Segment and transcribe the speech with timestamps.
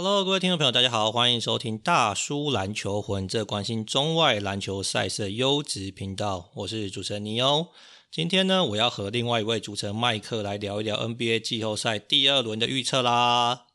[0.00, 6.52] Hello，各位听众朋友，大家好，欢迎收听大叔篮球魂，这关心中外篮球赛事的优质频道。
[6.54, 7.66] 我是主持人尼欧。
[8.08, 13.66] 今天呢，我要和另外一位主持人麦克来聊一聊 NBA 季后赛第二轮的预测啦。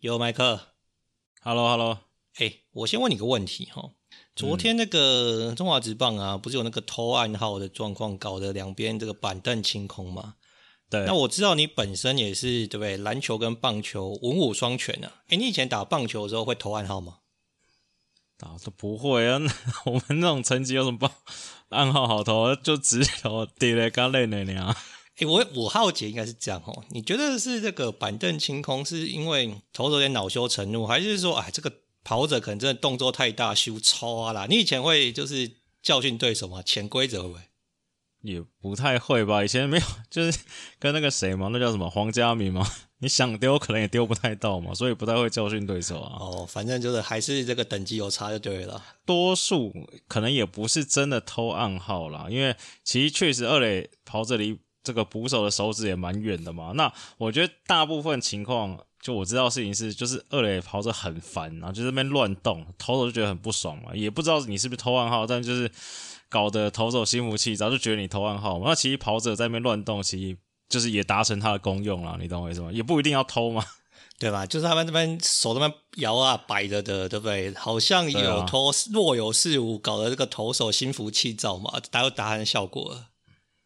[0.00, 0.72] 有麦克
[1.40, 1.98] ，Hello，Hello，
[2.38, 3.92] 哎，我先问你个问题哈。
[4.36, 10.34] 昨天那个中华职棒啊，不是有那个偷暗号的状况，搞得两边这个板凳清空吗？
[10.90, 11.06] 对。
[11.06, 12.98] 那我知道你本身也是对不对？
[12.98, 15.10] 篮球跟棒球文武双全啊。
[15.28, 17.20] 诶，你以前打棒球的时候会投暗号吗？
[18.36, 19.40] 打都不会啊。
[19.86, 21.10] 我们那种成绩有什么棒
[21.70, 22.54] 暗号好投？
[22.56, 24.76] 就直投地雷刚累那样。
[25.16, 26.84] 诶，我我好奇应该是这样哦。
[26.90, 31.72] 你觉得是这个板凳清空是因为投手有点恼羞成怒，还是说哎这个？
[32.06, 34.46] 跑者可能真的动作太大，修超啊啦！
[34.48, 35.50] 你以前会就是
[35.82, 36.62] 教训对手吗？
[36.62, 37.40] 潜规则会不会？
[38.22, 39.42] 也不太会吧。
[39.42, 40.38] 以前没有，就是
[40.78, 42.64] 跟那个谁嘛，那叫什么黄家明嘛。
[43.02, 46.16] 你想丢，可能也丢不太到嘛，所以不太会教训对手啊。
[46.20, 48.80] 哦，反正就是还是这个等级有差就对了。
[49.04, 49.72] 多数
[50.06, 56.70] 可能也不是真的偷暗号啦，因为其实确实二垒跑者离这个捕手的手指也蛮远的嘛。
[56.76, 58.85] 那我觉得大部分情况。
[59.06, 65.70] 就我知道事情是，就是二垒跑者很烦，然后就在那边乱动，投手就觉得很不爽嘛，也不知道你是不是偷暗号，但就是
[66.28, 68.70] 搞得投手心浮气躁，就觉得你偷暗号嘛。
[68.70, 70.36] 那其实跑者在那边乱动，其实
[70.68, 72.72] 就是也达成他的功用了，你懂我意思吗？
[72.72, 73.64] 也不一定要偷嘛，
[74.18, 74.44] 对吧？
[74.44, 77.54] 就是他们这边手那边摇啊摆着的，对不对？
[77.54, 83.10] 好像有偷，若有似无，搞得这个投手心浮气躁嘛，达到达成效果了。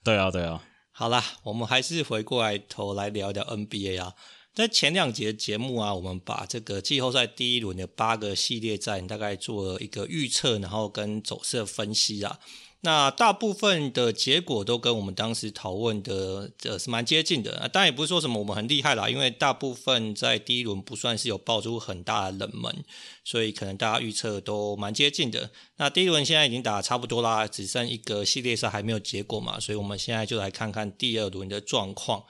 [0.05, 0.63] 对啊，对啊。
[0.93, 4.13] 好啦，我们还是回过来头来聊一聊 NBA 啊。
[4.55, 12.39] 在前两节节目啊，我们把这个季后赛第一轮的八个系列战大概做了一个预测，然后跟走势分析啊。
[12.83, 17.69] 那大部分的结果都跟我们当时讨论的呃是蛮接近的啊。
[17.69, 22.85] 当然也不是说什么我们很厉害啦，因为大部分在第一轮不算是有爆出很大的冷门，
[23.23, 25.51] 所以可能大家预测都蛮接近的。
[25.77, 32.25] 那第一轮现在已经打差不多啦，只剩一个系列赛还没有结果嘛，所以我们现在就来看看第二轮的状况。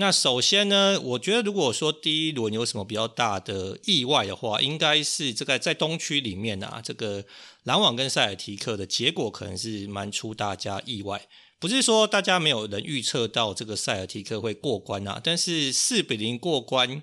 [0.00, 7.22] 那首先呢，我觉得如果说第一轮有什么比较大的意外的话，应该是这个在东区里面啊，这个
[7.64, 11.28] 篮网跟塞尔提克的结果可能是蛮出大家意外。
[11.58, 17.02] 不是说大家没有人预测到这个塞尔提克会过关啊，但是四比零过关，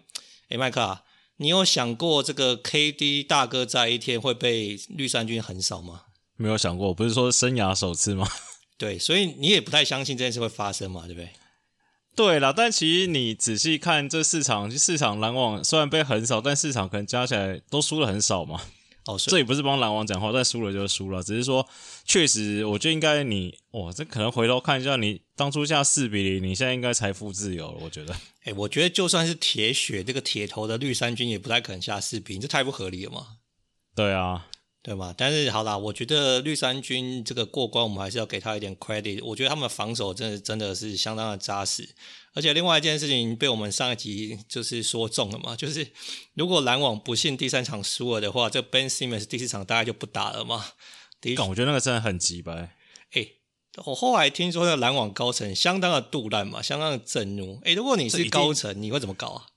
[0.49, 1.03] 诶，麦克啊，
[1.35, 6.05] 你有想过这个 KD 大哥在一天会被绿衫军横扫吗？
[6.35, 8.27] 没有想过，不是说生涯首次吗？
[8.75, 11.29] 对，所以你也不太相信这件事会发生嘛，对不对？
[12.17, 18.59] 对啦，但其实你仔细看这市场，市场篮网虽然被横扫，但市场可能加起来都输了很少嘛。
[19.05, 21.21] 哦，这也不是帮篮网讲话，但输了就输了。
[21.21, 21.65] 只是说，
[22.05, 27.77] 确实，我觉得应该你，哇，这可能回头看一下，你当初下四比零，你现在应该财富自由了。
[27.81, 33.27] 我觉得，哎，我觉得就算是铁血这个铁头的绿衫军，也不太可能下四比零，这太不合理了嘛。
[33.95, 34.47] 对啊。
[34.87, 35.13] 对吗？
[35.17, 39.21] 但是好啦，我觉得绿衫军这个过关，我们还是要给他一点 credit。
[39.21, 41.89] 我觉得他们的防守真的真的是相当的扎实。
[42.33, 45.85] 而且另外一件事情被我们上一集就是说中了嘛，就是
[46.35, 50.65] 如果篮网不幸第三场输了的话，这 Ben Simmons 第四场大概就不打了嘛。
[51.19, 52.71] 第一，我觉得那个真的很急呗。
[53.11, 53.27] 哎，
[53.83, 57.59] 我后来听说那个篮网高层相当的杜烂嘛，相当的震怒。
[57.65, 59.47] 哎，如果你是高层，你会怎么搞啊？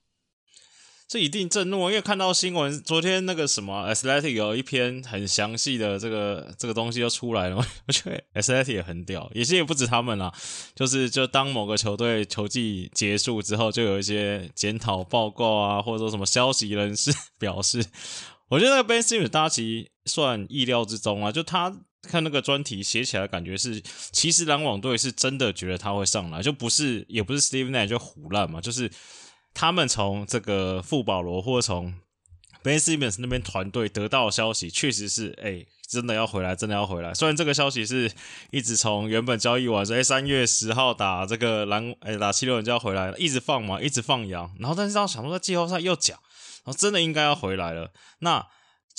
[1.11, 7.57] 这一定震怒，因为看到新闻，昨天那个什么 Athletic 有一篇很详细的这个这个东西就出来了，
[7.89, 10.33] 我觉得 Athletic 也很屌，也其实也不止他们啦，
[10.73, 17.11] 就是就当某个球队球季结束之后，就有一些检讨报告啊，或者说什么消息人士
[17.41, 17.85] 表示，
[18.49, 23.83] 我觉得那个 Ben Simmons 大家其实算意料之中啊，就他看那个专题写起来，感觉是
[24.13, 28.89] 其实篮网队是真的觉得他会上来，就不是也不是 Steve Nash 就胡烂嘛，就是。
[29.55, 31.95] 他们从这个富保罗或从
[32.63, 37.15] Ben Simmons 那边团队得到的消息，确实是，哎、真的要回来，真的要回来。
[37.15, 38.11] 虽然这个消息是
[38.51, 44.55] 一直从原本交易完说，哎、欸，三月十号打这个篮，哎、打七六人就要回来了，一直放嘛，一直放羊。
[44.59, 46.19] 然后，但是他想说，在季后赛又讲，
[46.65, 47.93] 然后真的应该要回来了。
[48.21, 48.47] 那。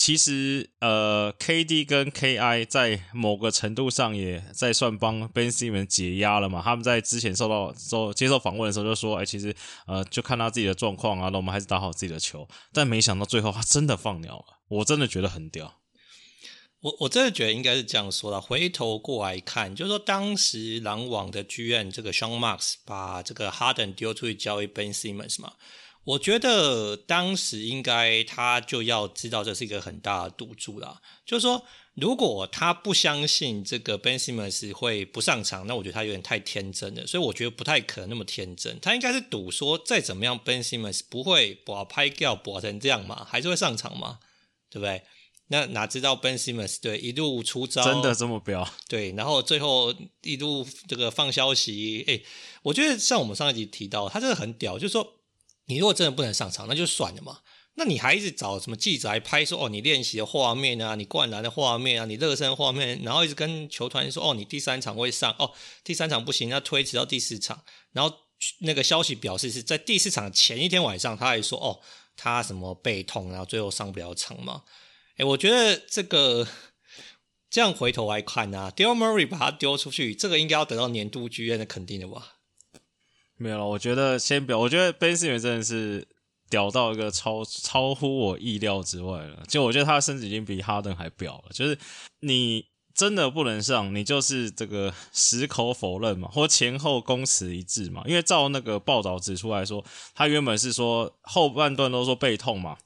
[0.03, 6.59] 其实，呃，KD 跟 KI 在某个程度上也在算帮 Ben Simmons 解压了嘛。
[6.59, 9.55] 他们在之前受到受接受访问的时候就说：“哎，其实，
[9.85, 15.81] 呃，就看他自己的状况啊，那我们还是打好自己的球。”但没想到最后他真的放鸟了，我真的觉得很屌。
[16.79, 18.41] 我我真的觉得应该是这样说了。
[18.41, 25.53] 回头过来看，就是说当时篮网的剧院这个 Sean Marks 把这个 Harden 丢出去交易 Ben Simmons 嘛。
[26.03, 30.99] 我觉得当时应该他就要知道这是一个很大的赌注啦。
[31.23, 31.63] 就是说，
[31.93, 37.05] 如果他不相信这个 Ben Simmons 会不上场，那我觉得他有点太天真了。
[37.05, 38.79] 所以我觉得不太可能那么天真。
[38.79, 44.17] 他应该是赌说，再怎么样，Ben Simmons 不会把拍掉，把成这样嘛，还是会上场嘛，
[44.71, 45.03] 对不对？
[45.49, 48.67] 那哪知道 Ben Simmons 对一路出招，真的这么彪？
[48.87, 49.93] 对，然后最后
[50.23, 52.21] 一路这个放消息，哎，
[52.63, 55.17] 我觉得像我们上一集提到，他真的很屌，就是说。
[55.71, 57.39] 你如果真的不能上场，那就算了嘛。
[57.75, 67.63] 那你还一直找什么记者来拍说哦，你练习的画面啊，你灌篮的画面啊，你热身画面，然后一直跟球团说哦，你第三场会上哦，第三场不行，那推迟到第四场。
[67.93, 68.13] 然后
[68.59, 71.79] 那个消息表示是在第四场前一天晚上，他还说哦，
[72.17, 74.63] 他什么背痛，然后最后上不了场嘛。
[75.15, 76.45] 诶，我觉得这个
[77.49, 82.39] 这样回头来看啊，Daryl Morey 把他丢出去，这个应该要得到年度剧院的肯定的吧。
[83.41, 86.07] 没有了，我觉得先表，我觉得 benz 员真的是
[86.49, 89.43] 屌到一个超超乎我意料之外了。
[89.47, 91.45] 就我觉得他的身子已经比哈登还屌了。
[91.51, 91.75] 就是
[92.19, 98.03] 你真的不能上，你就是这个矢口否认嘛，或前后供词一致嘛。
[98.05, 99.83] 因为照那个报道指出来说，
[100.13, 102.77] 他原本是说后半段都说背痛嘛，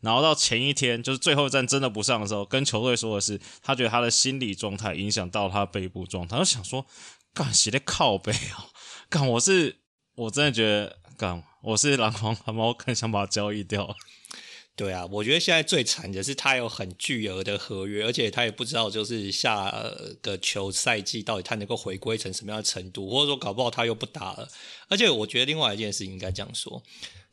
[0.00, 6.36] 然后到前一天就是最后一站真的不上的时候，跟球队说的是他觉得他的心理状态影响到他背部状态。
[6.36, 6.84] 他就想说，
[7.32, 8.66] 干谁的靠背啊？
[9.08, 9.81] 干我是。
[10.14, 13.96] 我真的觉得，干，我是篮网他妈，我更想把它交易掉。
[14.74, 19.70] 对啊，我觉得现在最惨的是他有很巨额的合约，而且他也不知道就是下
[20.22, 24.48] 个球赛季到底他能够回归成什么样的程度，或者说搞不好他又不打了。
[24.88, 26.82] 而且我觉得另外一件事应该这样说，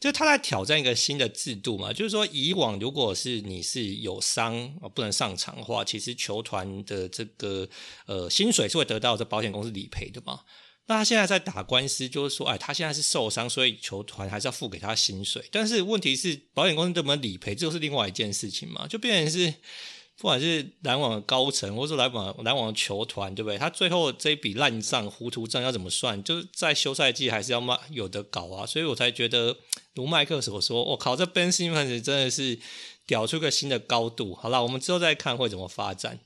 [0.02, 7.68] 就是他在挑战一个新的制度嘛，就是说以往如果是你是有伤不能上场的话，其实球团的这个
[8.06, 10.42] 呃薪水是会得到这保险公司理赔的嘛。
[10.90, 15.48] 那他现在在打官司，就是说，哎，他现在是受伤，所以球团还是要付给他薪水。
[15.52, 18.88] 但是问题是，保险公司怎么理赔，这就是另外一件事情嘛。
[18.88, 19.54] 就变成是，
[20.18, 23.60] 不管是篮网的高层，或者说篮网篮网球团，对不对？
[23.60, 26.24] 他最后这一笔烂账、糊涂账要怎么算？
[26.24, 28.66] 就是在休赛季还是要嘛有得搞啊。
[28.66, 29.58] 所以我才觉得，
[29.94, 32.58] 如麦克所说，我靠，这 Ben Simmons 真的是
[33.06, 34.34] 屌出个新的高度。
[34.34, 36.20] 好了，我们之后再看会怎么发展。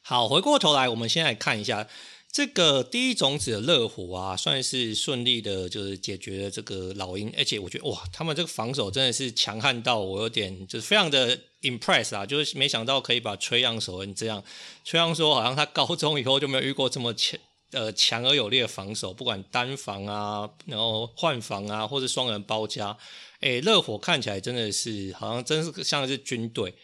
[0.00, 1.86] 好，回过头来，我们先来看一下。
[2.30, 14.44] 这个第一种子的热火啊，算是顺利的，就是解决了这个老鹰，而且我觉得哇，他们这个防守真的是强悍到我有点就是非常的 impress 啊，就是没想到可以把崔杨守成这样。
[14.84, 17.40] 崔杨说，好像他高中以后就没有遇过这么强
[17.72, 22.96] 呃强而有力的防守，不管单防啊，然后换防啊，或者双人包夹，
[23.40, 26.74] 诶，热火看起来真的是好像真是像是军队。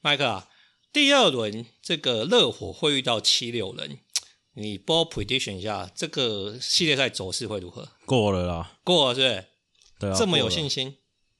[0.00, 0.48] 麦克啊，
[0.92, 3.98] 第二轮这个热火会遇到七六人。
[4.54, 7.88] 你帮我 prediction 一下，这个系列赛走势会如何？
[8.06, 9.44] 过了啦，过了是不是？
[9.98, 10.96] 对啊，这么有信心？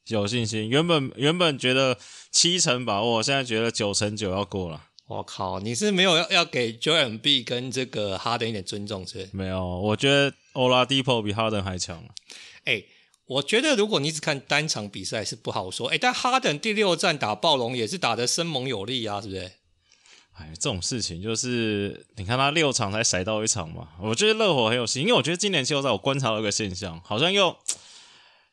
[0.09, 0.69] 有信心。
[0.69, 1.97] 原本原本觉得
[2.31, 4.89] 七成把握，现在觉得九成九要过了。
[5.07, 9.31] 我靠，你是没有要要给 Embiid 跟这个哈登一点尊重是不是？
[9.33, 12.03] 没有，我觉得 Oladipo 比哈登还强。
[12.65, 12.89] 哎、欸，
[13.27, 15.89] 我觉得如果你只看单场比赛是不好说。
[15.89, 19.53] 哎、欸，但哈登第六战打暴龙也是打得生猛有力啊，是不是？
[20.35, 23.89] 哎，这种事情就是你看他六场才骰到一场嘛。
[24.01, 27.57] 我觉得热火很有戏，因为我觉得今年季后赛我观察到一个现象，好像又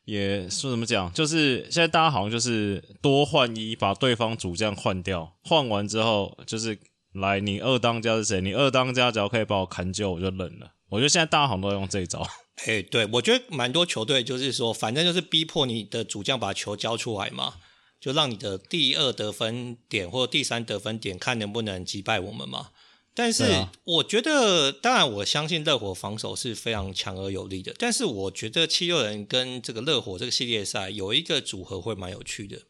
[0.04, 6.78] 也说怎么讲，就是现在大家好像就是多换一，把对方主将换掉，换完之后就是
[7.14, 8.40] 来你二当家是谁？
[8.40, 10.72] 你二当家只要可以把我砍救，我就认了。
[10.88, 12.24] 我觉得现在大家好像都用这一招。
[12.66, 17.54] 哎，对，我觉得蛮多球队就是说，反正就是逼迫你的主将把球交出来嘛。
[18.02, 22.70] 就让你的第二得分点或第三得分点看能不能击败我们嘛。
[23.14, 27.72] 但是我觉得，当然我相信热火防守是非常强而有力的。
[27.78, 32.62] 但是我觉得七六人跟这个热火这个系列赛有一个组合会蛮有趣的，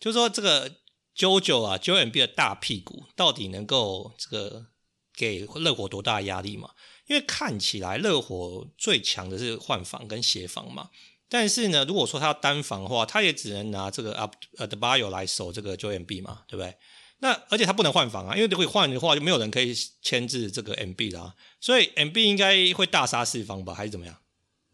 [0.00, 0.68] 就是说这个
[1.16, 4.66] JoJo 啊，Joel Embiid 的大屁股到底能够这个
[5.14, 6.70] 给热火多大压力嘛？
[7.06, 10.90] 因为看起来热火最强的是换防跟协防嘛。
[11.28, 16.74] 但是呢，如果说他要单防的话，他也只能拿这个阿呃德巴约来守这个 Joel Embiid 嘛，对不对？
[17.20, 21.34] 那而且他不能换防啊，因为如果换的话，就没有人可以牵制这个 Embiid 啦。
[21.60, 24.16] 所以 Embiid 应该会大杀四方吧，还是怎么样？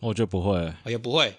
[0.01, 1.37] 我觉得不会，也不会。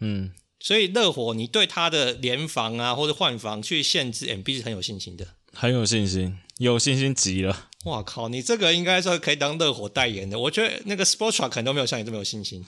[0.00, 7.68] 嗯，所以热火，你对他的联防啊，或者换防去限制 Embiid 是很有信心的，很有信心，有信心极了。
[7.84, 10.38] 哇靠，你这个应该说可以当热火代言的。
[10.38, 12.66] 我觉得那个 Sportra 可能都没有像你这么有信心。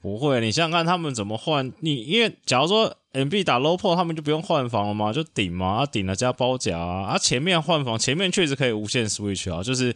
[0.00, 9.94] 不会，你想想看他们怎么换你，因为假如说 MB 打 low p o 他们就不用换防了嘛，就顶嘛，啊顶了加包夹啊，啊前面换防，前面确实可以无限 switch 啊，就是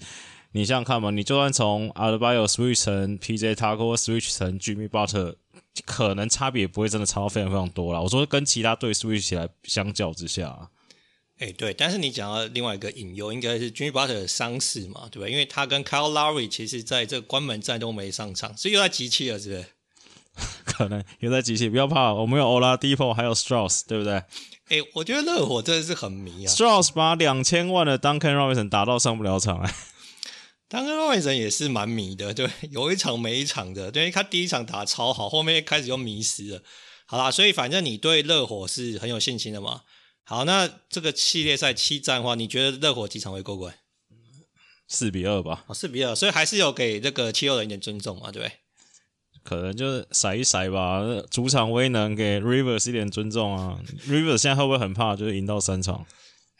[0.53, 5.37] 你想想看嘛，你就算从 a l b a o switch 成 PJ Tucker switch 成 Jimmy Butler
[5.85, 8.01] 可能差别也不会真的差到非常非常多啦。
[8.01, 10.71] 我说跟其他队 switch 起来相较之下，
[11.39, 15.31] 哎、欸，对，但是你讲到另外一个隐忧，应该是 Jimmy Butler 的伤势嘛，对不对？
[15.31, 19.67] 因为他跟 Kyle Lowry 其实在这关门战都没上场，所以又在集气了，是不是？
[20.65, 24.15] 可能也在集气，不要怕，我们有 Oladipo 还有 Strauss，对不对？
[24.15, 29.75] 哎、欸，我觉得热火真的是很迷啊，Strauss 把两千万的 Duncan Robinson 打到上不了场哎。
[30.69, 36.63] 当个外人也是蛮迷的，对，有一场没一场的，对，他第一场打超好，后面开始又迷失了。
[37.07, 39.83] 好啦，所以反正你对热火是很有信心的嘛。
[40.23, 43.75] 好，那这个系列赛七战的话，你觉得热火几场会过关？
[44.87, 45.65] 四比二吧。
[45.67, 48.60] 哦，四比二，所以还是有给这个七六人一点尊重嘛，对不对？
[49.43, 53.81] 可能就是甩一甩吧，主场威能给 Rivers 一点尊重啊。
[54.09, 56.07] Rivers 现在会不会很怕，就是赢到三场？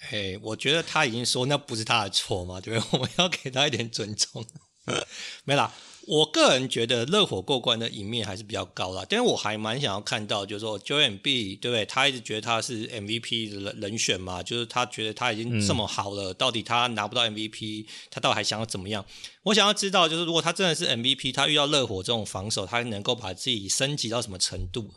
[0.09, 2.89] 嘿，我觉得他已经说那不是他的错嘛，对不对？
[2.99, 4.45] 我们要给他一点尊重。
[5.45, 5.73] 没啦，
[6.11, 9.07] 我个人觉得热火过关的赢面还是比较高啦。
[9.09, 11.87] 但是我还蛮想要看到，就是说 Joel B，对不对？
[11.87, 19.07] 他一直觉得他是 MVP 的人选嘛，就是他觉得他已经这么好了，到底他拿不到 MVP，他到底还想要怎么样？
[19.45, 24.91] 我想要知道，就是如果他真的是 MVP，他遇到热火这种防守，他能够把自己升级到什么程度？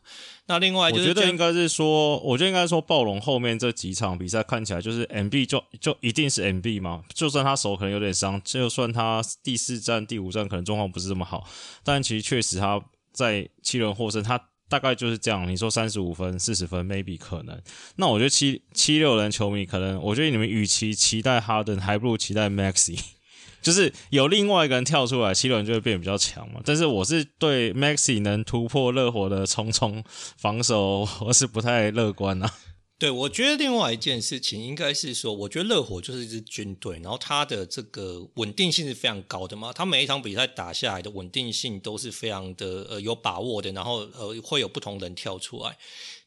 [0.45, 11.47] 那另外就是，我觉得应该是说，我觉得应该说，暴龙后面这几场比赛看起来就是 Embiid 就就一定是 Embiid 嘛，就算他手可能有点伤，就算他第四战、第五战可能状况不是这么好，
[11.83, 12.81] 但其实确实他
[13.13, 15.47] 在七轮获胜，他大概就是这样。
[15.49, 17.61] 你说三十五分、四十分，maybe 可能。
[17.95, 22.99] 那我觉得七七六人球迷可能，我觉得你们与其期待哈登，还不如期待 Maxey。
[23.63, 26.61] 就是有另外一个人跳出来，七轮就会变得比较强嘛。
[26.63, 30.03] 但是我是对 Maxi 能突破热火的重重
[30.37, 32.53] 防守，我是不太乐观啊。
[32.99, 39.73] 对，我觉得另外一件事情应该是说，我觉得热火就是一支军队，然后它的这个稳定性是非常高的嘛。
[39.73, 45.75] 它每一场比赛打下来的稳定性都是非常的呃有把握的，然后呃会有不同人跳出来。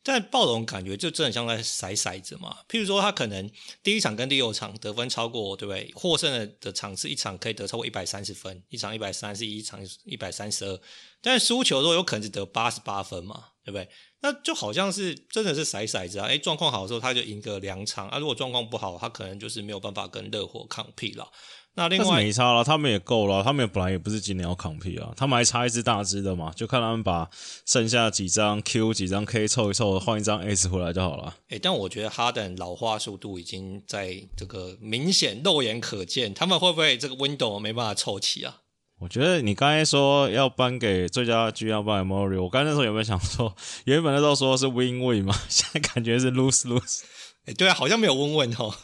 [0.08, 3.50] 但暴龙感觉就真的像在甩骰子嘛，譬如说他可能
[3.82, 5.90] 第一场跟第六场得分超过，对不对？
[5.96, 10.80] 获胜的的场次一场可以得超过一百三十分，一场一百三十一，场一百三十二，
[11.20, 13.88] 但输球的时候有可能只得八十八分嘛，对不对？
[14.20, 16.26] 那就好像是真的是甩骰子啊！
[16.28, 21.28] 诶，状况好的时候他就赢个两场啊，如果状况不好，他可能就是没有办法跟热火抗屁了。
[21.78, 27.28] 那另外没差了，他们也够了，他们也本来也不是今年要扛屁啊，他们还差一只大只的嘛，就看他们把
[27.66, 31.36] 剩下几张 Q 几张 K 凑一凑，换一张 S 回来就好了。
[31.50, 38.62] 诶、欸，但我觉得哈登老化速度已经在这个明显肉眼可见，他们会不会这个 window 没办法凑齐啊？
[39.00, 43.54] 我觉得你刚才说要颁给最佳 GM 要颁给 Murray，我刚才那时候有没有想说，
[43.84, 47.02] 原本那时候说是 win win 嘛， 现在感觉是 lose lose。
[47.44, 48.74] 诶，对啊，好像没有 win win 哦。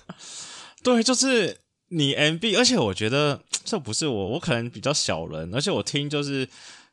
[0.83, 1.63] 对，就是。
[1.95, 6.49] 你 MB，而且我觉得这不是我，我可能比较小人，而且我听就是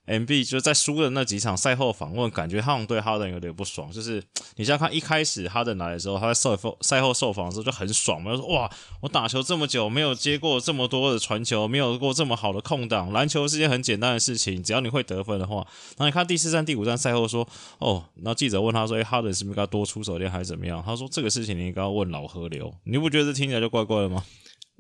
[0.06, 3.90] MB 就在输的那几场赛后访问，感觉他们对哈登有点不爽。
[3.90, 4.22] 就是
[4.58, 15.66] 你想看一开始哈登来的时候，他在赛后赛后受访的时候就很爽嘛，就说哇，我打球这么久没有接过这么多的传球，没有过这么好的空档，篮球是件很简单的事情，只要你会得分的话。
[15.92, 20.84] 然后你看第四战、第五战赛后说哦，那记者问他说，哎，哈登是不是该多出手点还是怎么样？
[20.86, 24.26] 他说这个事情你应该要问老河流，你不觉得这听起来就怪怪的吗？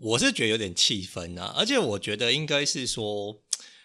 [0.01, 3.41] 我是觉得有点气愤啊，而且我觉得应该是说，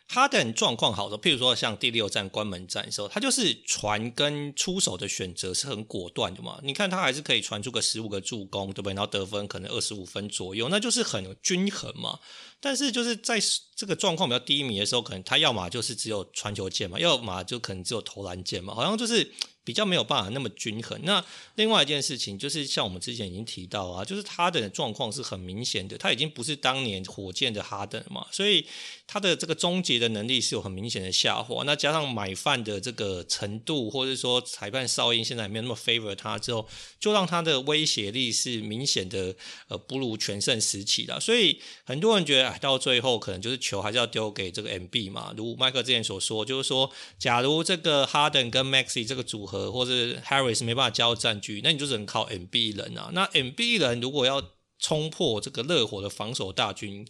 [0.06, 6.61] 哈登状况好的，譬如说像第六战关门战的时候，他就是传跟出手的选择是很果断的嘛。
[6.62, 8.94] 你看他还是可以传出个十五个助攻，对不对？
[8.94, 12.21] 然后得分可能二十五分左右，那就是很均衡嘛。
[12.61, 13.40] 但是就是在
[13.75, 19.33] 这个状况比较低迷的时候，可能他要么就是只有传球键嘛，要么就可能只有投篮键嘛，好像就是。
[19.64, 21.00] 比较没有办法那么均衡。
[21.02, 21.25] 那
[21.56, 28.64] 另外一件事情就是，像我们之前已经提到啊，就是他的状况是很明显的，他已经不是当年火箭的哈登嘛，所以
[29.06, 31.64] 他的这个终结的能力是有很明显的下滑。
[31.64, 36.68] 那加上买饭的这个程度，或者说裁判哨音现在没有那么 favor 他之后，
[37.00, 39.34] 就让他的威胁力是明显的
[39.68, 41.18] 呃不如全盛时期了。
[41.18, 45.34] 所以很多人觉得，哎，到最后可能就是球还是要丢给这个 MB 嘛。
[45.37, 49.64] 如麦克之前所说，就是说，假如这个哈登跟 Maxey 这个组合。
[49.75, 53.11] 或者 Harris 没办法加入战局，那你就只能靠 MB 人啊。
[53.12, 54.42] 那 MB 人如果要
[54.78, 57.04] 冲破这个热火的防守大军，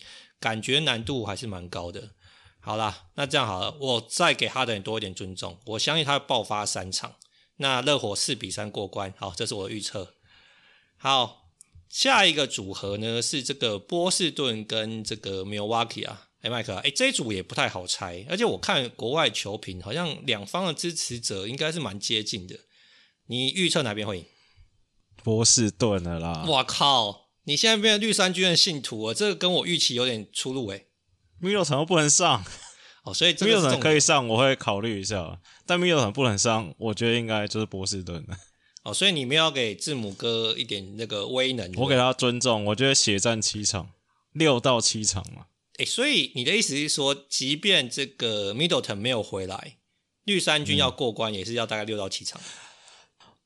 [0.44, 2.10] 感觉难度还是蛮高的。
[2.60, 7.16] 好啦，那这样好了，我再给哈登多一点尊重，我相信他会爆发三场。
[7.56, 10.16] 那热火四比三过关，好，这是我的预测。
[10.98, 11.48] 好，
[11.88, 16.28] 下一个组合呢是这个波士顿跟这个 Milwaukee 啊。
[16.42, 22.54] 哎，麦克，哎，这一组也不太好猜，而且我看国外球评好像两方的支持者应该是蛮接近的。
[23.28, 24.26] 你预测哪边会赢？
[25.22, 26.44] 波士顿的啦！
[26.46, 27.23] 我靠！
[27.44, 30.84] 你现在变成绿衫军的信徒啊，这个跟我预期有点出入哎。
[31.40, 32.44] 米洛城又不能上
[33.04, 35.38] 哦，所以这个 Middleton 可以上，我会考虑一下。
[35.66, 38.26] 但 Middleton 不能上，我觉得应该就是波士顿。
[38.82, 41.70] 哦，所以你们要给字母哥一点那个威能。
[41.76, 43.90] 我给他尊重，我觉得血战七场，
[44.32, 45.46] 六到七场嘛。
[45.78, 49.78] 诶，所以你的意思是说，即便这个 Middleton 没有回来，
[50.24, 52.40] 绿衫军要过关也是要大概六到七场。
[52.40, 52.46] 嗯，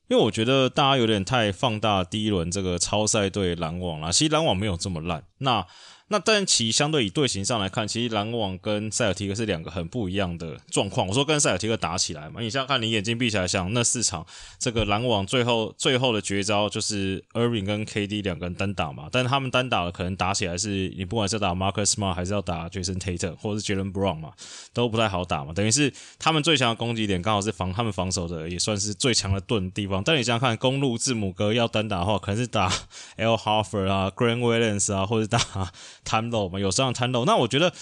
[0.08, 5.22] 因为我觉得大家有点太放大第一轮这个超赛对篮网了，其实篮网没有这么烂。
[5.38, 5.66] 那
[6.10, 11.06] 那但其相对以队形上来看，其实篮网跟塞尔提克是两个很不一样的状况。
[11.06, 14.26] 我说跟塞尔提克打起来嘛，你想想看，你眼睛闭起来想那四场，
[14.58, 19.08] 这个篮网最后最后的绝招就是 Irving 跟 KD 两个人单打嘛。
[19.12, 24.32] 但他们单打的可能打起来是你不管是打 Marcus Smart 还是要打 Jason Tatum 或者是 Jalen Brown 嘛，
[24.72, 25.52] 都不太好打嘛。
[25.52, 30.02] 等于是他们最强的攻击点刚好是防他们防守的也算是最强的盾地方。
[30.02, 32.72] 但你想想看，公鹿字母哥要单打的话，可能是打
[33.16, 33.36] L.
[33.36, 35.70] h a r f e r 啊，Green Williams 啊，或者打。
[36.04, 37.24] 摊漏嘛，有这样摊漏。
[37.24, 37.72] 那我觉得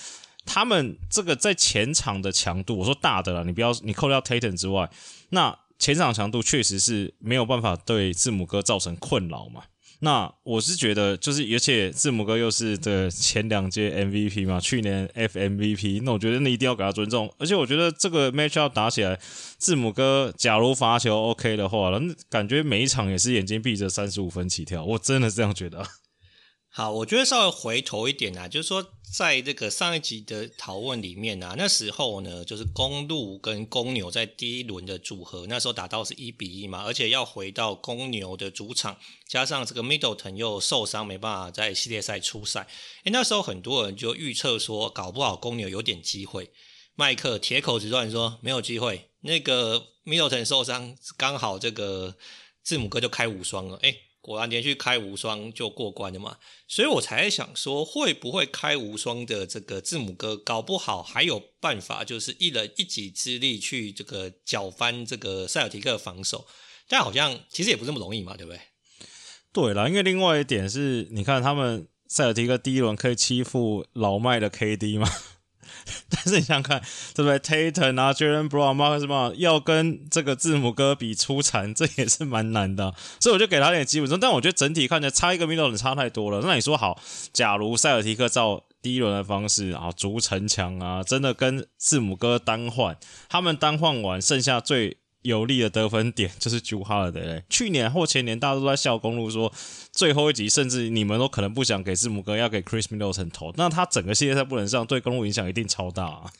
[0.45, 4.91] 他们这个在前场的强度，我说大的啦，你不要你扣掉 Tatum 之外，
[5.31, 9.63] 那前场强度确实是没有办法对字母哥造成困扰嘛。
[10.01, 17.33] 那我是觉得，就是而且字母哥又是的前两届 MVP 嘛，去年 FMVP，那我觉得你一定要给他尊重。
[17.39, 19.19] 而且我觉得这个 match 要打起来，
[19.57, 25.83] 字母哥假如罚球 OK 的话，那感觉每一场也是眼睛闭着三十五分起跳，我真的这样觉得。
[26.77, 42.69] 好，我觉得稍微回头一点啊，就是说，在这个上一集的讨论里面啊，那时候呢，就是公鹿跟公牛在第一轮的组合，那时候打到是一比一嘛，而且要回到公牛的主场，加上这个 Middleton 又受伤，没办法在系列赛出赛，
[43.05, 46.51] 诶，那时候很多人就预测说，搞不好公牛有点机会。
[46.95, 52.17] 麦克铁口直断说没有机会，那个 Middleton 受伤，刚好这个
[52.63, 66.45] 字母哥就开五双了，诶果然连续开无双就过关了嘛，所以我才想说，会不会开无双的这个字母哥，搞不好还有办法，就是一人一己之力去这个搅翻这个塞尔提克防守，
[66.89, 68.61] 但好像其实也不这么容易嘛，对不对？
[69.53, 75.09] 对啦，因为另外一点是，你看他们塞尔提克第一轮可以欺负老迈的 KD 吗？
[76.11, 76.81] 但是你想想看，
[77.15, 82.95] 对不对？Tatum 啊，Jalen Brown、Marcus m a r 要跟这个字母哥比出产，这也是蛮难的。
[83.21, 84.19] 所以我就给他点基本分。
[84.21, 86.41] 但我觉得整体看起来差一个 Middle 差太多了。
[86.43, 87.01] 那你说好，
[87.33, 92.97] 假如塞尔提克照第一轮的方式啊，逐城墙啊，真的跟字母哥单换，
[93.29, 94.99] 他们单换完剩下最。
[95.27, 97.43] 有利的得分点 就是 Jrue Holiday。
[97.51, 99.53] 去年或前年，大家都在笑公路说，
[99.93, 103.53] 最后一集甚至你们都可能不想给字母哥，要给 Chris Middleton 投。
[103.57, 106.33] 那他整个系列赛不能上，对公路影响一定超大啊。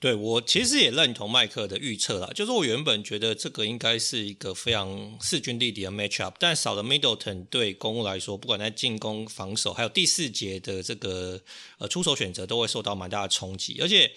[0.00, 11.40] 对，我其实也认同麦克的预测啦，就是我原本觉得这个应该是一个非常势均力敌的 matchup，但少了 Middleton 对公路来说，不管在进攻、防守，还有第四节的这个
[11.78, 14.10] 呃出手选择，都会受到蛮大的冲击，而且。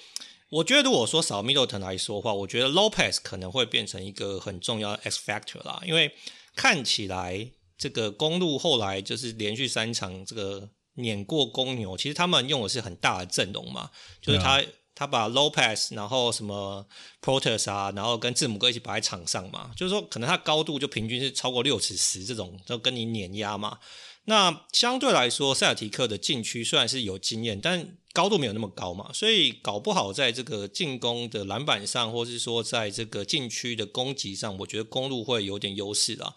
[0.51, 5.81] 我觉得，如果说少 Middleton 来说的话，我觉得 Lopez 可能会变成一个很重要的 X factor 啦。
[5.85, 6.13] 因为
[6.55, 13.89] 看起来这个公路后来就是连续三场这个碾过公牛，其实他们用的是很大的阵容嘛，
[14.21, 16.85] 就是他、啊、他把 Lopez，然后什么
[17.21, 23.79] Portis 啊，然后跟字母哥一起摆在场上嘛，就是说可能他高度就平均是超过六尺十这种，就跟你碾压嘛。
[24.25, 36.35] 那相对来说，塞尔提克的禁区虽然是有经验，但高度没有那么高嘛，所以搞不好在这个进攻的篮板上，或是说在这个禁区的攻击上，我觉得公路会有点优势啦。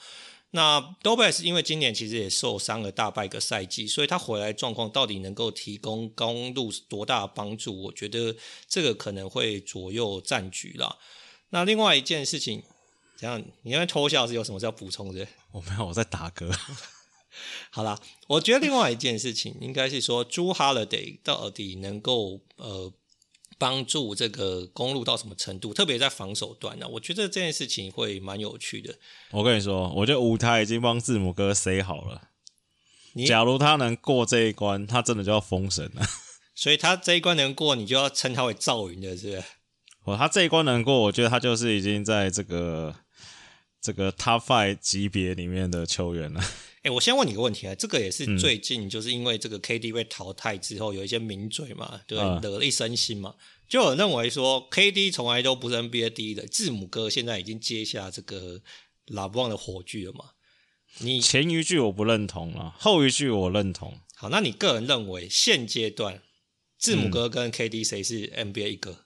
[0.50, 7.82] 那 Dobes 因为今年其实也受伤了大半个赛季，所以他回来状况到底能够提供公路多大的帮助？
[7.82, 8.36] 我觉得
[8.68, 10.96] 这个可能会左右战局啦。
[11.50, 12.62] 那另外一件事情，
[13.16, 13.40] 怎样？
[13.62, 15.26] 你那边偷笑是有什么要补充的？
[15.50, 16.56] 我没有，我在打嗝。
[17.70, 22.92] 好啦，我觉得另外一件事情应该是说，Jrue Holiday 到底能够呃
[23.58, 25.72] 帮助这个公路到什么程度？
[25.72, 26.88] 特别在防守端呢、啊？
[26.92, 28.94] 我觉得这件事情会蛮有趣的。
[29.30, 32.30] 我跟你说，我觉得舞台已经帮字母哥塞好了。
[33.14, 36.04] 你假如他能过这一关，他真的就要封神了。
[36.56, 39.44] 所以他这一关能过，你就要称他为赵云的，是不是？
[40.04, 42.94] 哦，他这一关能过，我觉得他就是已经在这个
[43.80, 46.40] 这个 Top Five 级别里面的球员了。
[46.84, 53.34] 哎，我先问你个问题啊，这个也是最近就是因为这个 KD 被淘汰之后，有一些名嘴嘛，对，惹了一身腥嘛，
[53.66, 58.60] 就有人认为说 KD 从来都不是 NBA 第一的，字母哥现在已经接下这个
[59.06, 60.32] 拉布旺的火炬了嘛？
[60.98, 63.98] 你前一句我不认同了，后一句我认同。
[64.14, 66.22] 好，那你个人认为现阶段
[66.78, 69.03] 字母哥跟 KD 谁是 NBA 一哥？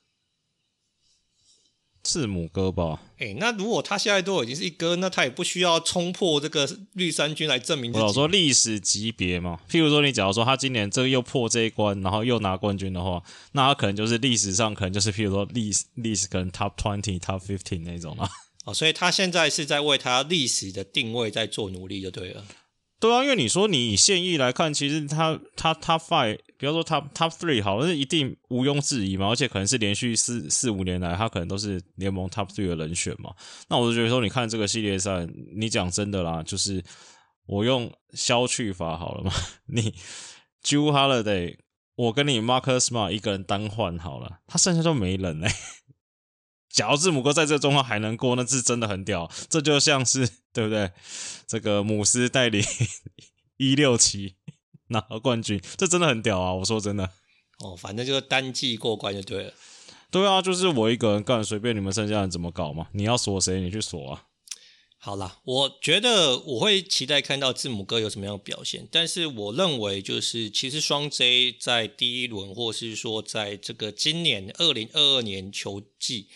[2.03, 3.01] 字母哥吧？
[3.19, 8.05] 哎、欸，那如果他现在都已经是一哥，那他也不需要冲破这个绿衫军来证明自己。
[8.05, 18.29] 我说历史级别嘛，譬如说你假如说他今年这个又破这一关，然后又拿冠军的话，那他可能就是历史上可能就是譬如说历史历史可能 top twenty、top fifteen 那种了。
[18.65, 22.45] 哦，所以他现在是在为他历史的定位在做努力，就对了。
[23.01, 33.33] 对啊，因为你说你以现役来看，其实他他他 five，比方说他 top three 好，那是一定毋庸置疑嘛，而且可能是连续四四五年来，他可能都是联盟 top three 的人选嘛。
[33.69, 36.83] 那我就觉得说，你看这个系列赛，你讲真的啦，就是
[37.47, 39.33] 我用消去法好了嘛，
[39.67, 39.95] 你
[40.65, 41.57] Jrue Holiday，
[41.95, 45.49] 我跟你 Marcus Smart 一个人单换好了，他剩下就没人嘞、
[46.79, 49.29] 假如字母哥在这个状况还能过，那是真的很屌。
[49.49, 50.93] 这就像是 对不对？
[51.45, 52.63] 这个姆斯带领
[53.57, 54.37] 一六七
[54.91, 56.55] 拿了冠军，这真的很屌啊！
[56.55, 57.11] 我说真的。
[57.65, 59.55] 哦，反正就是单季过关就对了。
[60.13, 62.87] 对啊，就是我一个人干，随便你们剩下人怎么搞嘛。
[62.93, 64.27] 你要锁谁，你去锁啊。
[64.99, 76.29] 好啦，我觉得我会期待看到字母哥有什么样的表现，但是我认为就是其实双 J 在第一轮，或是说在这个今年二零二二年球季。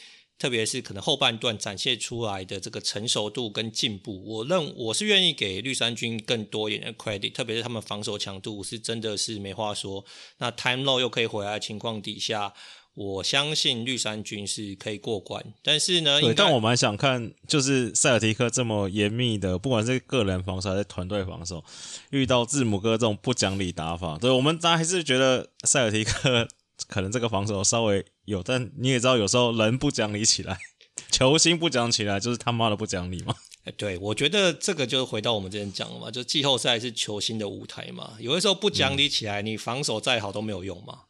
[0.42, 10.04] 特别是可能后半段展现出来的这个成熟度跟进步，我认我是愿意给绿衫军更多一点的 credit，特别是他们防守强度是真的是没话说。
[10.38, 12.52] 那 Time Lord 又可以回来的情况底下，
[12.94, 15.54] 我相信绿衫军是可以过关。
[15.62, 21.62] 但是呢，对，但我蛮想看，就是塞尔提克这么严密的，不管是个人防守还是团队防守，
[22.10, 26.48] 遇到字母哥这种不讲理打法，对，我们大家还是觉得塞尔提克。
[26.88, 30.58] 可能这个防守稍微有，但你也知道，有时候人不讲理起来，
[31.10, 33.34] 球星不讲起来，就是他妈的不讲理嘛。
[33.64, 41.02] 哎，对，我觉得这个就回到我们之前讲了嘛，就季后赛是球星的舞台嘛，有的时候不讲理起来，嗯、你防守再好都没有用嘛。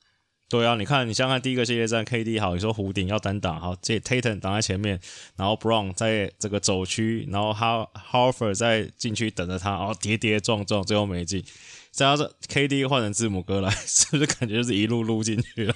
[0.51, 5.01] 对啊，你看，你像看第一个系列战，KD 好，你说弧顶要单打，好，这 Tatum 挡在前面，
[5.35, 7.55] 然后 Brown 在这个走区，然后
[8.11, 11.43] Horford 在禁区等着他，然后跌跌撞撞，最后没进。
[11.91, 15.75] 再要是 KD 换成字母哥来， 是不是感觉就是一路撸进去了？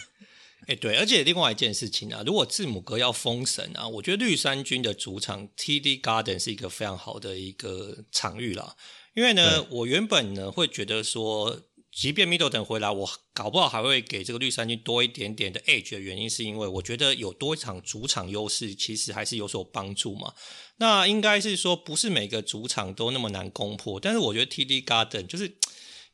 [0.66, 8.76] 哎，对，而且另外一件事情啊，如果字母哥要封神啊，我觉得绿衫军的主场 TD Garden 是一个非常好的一个场域啦。
[9.14, 20.34] 因为呢，我原本呢会觉得说，即便 Middleton 回来，我搞不好还会给这个绿衫军多一点点的 edge 的原因，是因为我觉得有多一场主场优势，其实还是有所帮助嘛。
[20.78, 25.56] 那应该是说，不是每个主场都那么难攻破，但是我觉得 TD Garden 就是。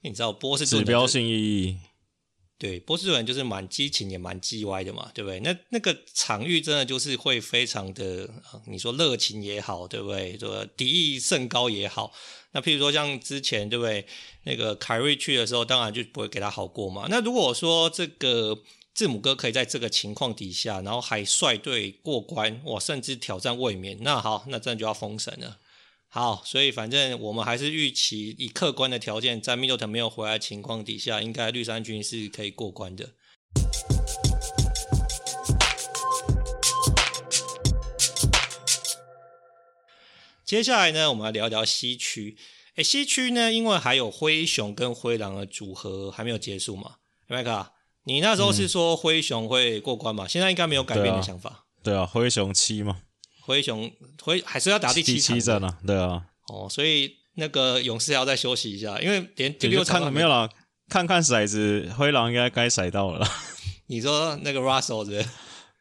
[0.05, 1.77] 你知道波士顿指标性意义，
[2.59, 5.41] 对，波士顿就是蛮激情也蛮鸡歪的嘛，对不对？
[5.41, 8.31] 那那个场域真的就是会非常的，
[8.67, 10.39] 你说热情也好，对不对？
[10.39, 12.13] 说敌意甚高也好，
[12.53, 14.07] 那譬如说像之前对不对？
[14.45, 17.07] 那个凯瑞去的时候，当然就不会给他好过嘛。
[17.11, 18.57] 那如果说这个
[18.95, 25.59] 字母哥可以在这个情况底下，然后还率队过关，哇，甚至挑战卫冕，那好，那真的就要封神了。
[26.15, 33.09] 好，所以反正我们还是预期以客观的条件，在 Middleton 没有回来的情况底下，应该绿衫军是可以过关的。
[40.45, 42.37] 接下来呢，我们来聊一聊西区。
[42.75, 46.97] 诶，西区呢，因为还有灰熊跟灰狼的组合还没有结束嘛，
[47.27, 47.73] 麦克，
[48.05, 50.27] 你那时候是说灰熊会过关嘛？
[50.27, 51.65] 嗯、现在应该没有改变的想法。
[51.83, 53.01] 对啊，对啊，灰熊七嘛。
[53.45, 53.91] 灰熊
[54.23, 60.49] 灰还是要打第七场七战啊，对啊，哦，所以那个勇士要再休息一下，因为连第六场看没有了，
[60.89, 63.27] 看看骰子，灰狼应该该骰到了。
[63.87, 65.25] 你说那个 Russell 是？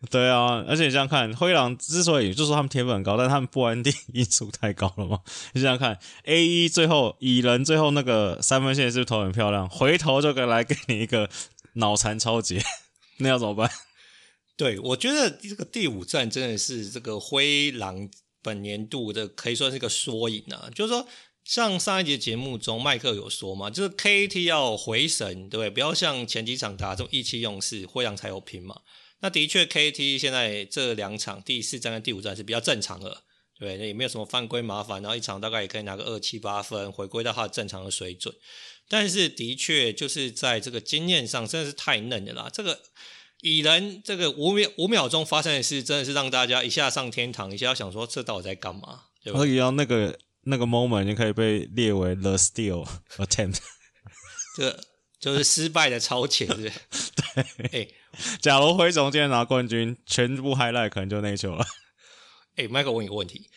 [0.09, 5.19] 对啊，而且你想想看，灰狼之所以就说他们天分很高，但他们不安定因素太高了嘛。
[5.53, 9.69] 你想想看，A 一最后蚁人最后那个三分线是不是投很漂亮？
[9.69, 11.29] 回头就给来给你一个
[11.73, 12.59] 脑残超节，
[13.19, 13.69] 那要怎么办？
[14.61, 18.07] 对，我觉得这个第五战真的是这个灰狼
[18.43, 20.69] 本年度的可以说是一个缩影啊。
[20.75, 21.07] 就是说，
[21.43, 25.69] 像上一节节目中麦克有说嘛，就是 KT 要回神，对不对？
[25.71, 28.81] 不要像前几场打这种意气用事，灰狼才有拼嘛。
[29.21, 33.23] 那的确，KT 现在这两场第四战跟第五战是比较正常的，
[33.59, 38.31] 对，那也没有什么犯规麻烦，然后一场大概也可以拿个二七八分，回归到他的正常的水准。
[38.87, 42.79] 但是的确，就是在这个经验上真的是太嫩的啦，这个。
[43.41, 49.03] 蚁人这个五秒五秒钟发生的事，真的是让大家一下上天堂，一下要想说这到底在干嘛？
[49.23, 49.39] 对吧？
[49.39, 53.57] 可以要那个那个 moment 就可以被列为 the steal attempt，
[54.55, 54.79] 这
[55.19, 56.71] 就是失败的超前，是不是？
[57.69, 57.69] 对。
[57.71, 57.87] 哎，
[58.41, 61.65] 假如灰熊今天拿冠军，全部 highlight 可能就那球了。
[62.55, 63.49] 哎，Michael 问一个问题。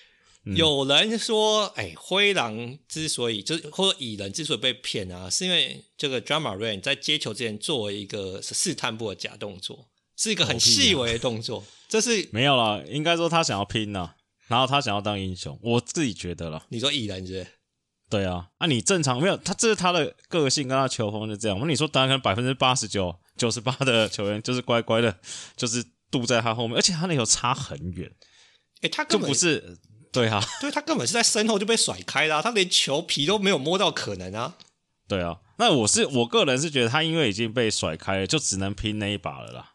[0.44, 14.16] 有人说，哎，灰狼之所以就是或者蚁人之所以被骗啊，是因为这个 Ja Morant 在接球之前做了一个试探步的假动作，是一个很细微的动作， 这是没有了，应该说他想要拼呐、啊，
[14.48, 16.66] 然后他想要当英雄，我自己觉得了。
[16.68, 17.46] 你说蚁人是不是？
[18.11, 21.57] 对啊，啊，你正常没有他，这是他的个性跟他球风就这样。
[21.57, 25.18] 我跟你说，当然可能百分之八十九、九十八的球员就是乖乖的，
[25.57, 28.12] 就是堵在他后面，而且他那球差很远。
[28.83, 29.78] 哎，他就不是
[30.14, 34.57] 对啊， 对他根本是在身后就被甩开了、啊，他连球皮都没有摸到，可能啊。
[35.07, 39.72] 对啊，那我是我个人是觉得他因为已经被甩开了，就只能拼那一把了啦。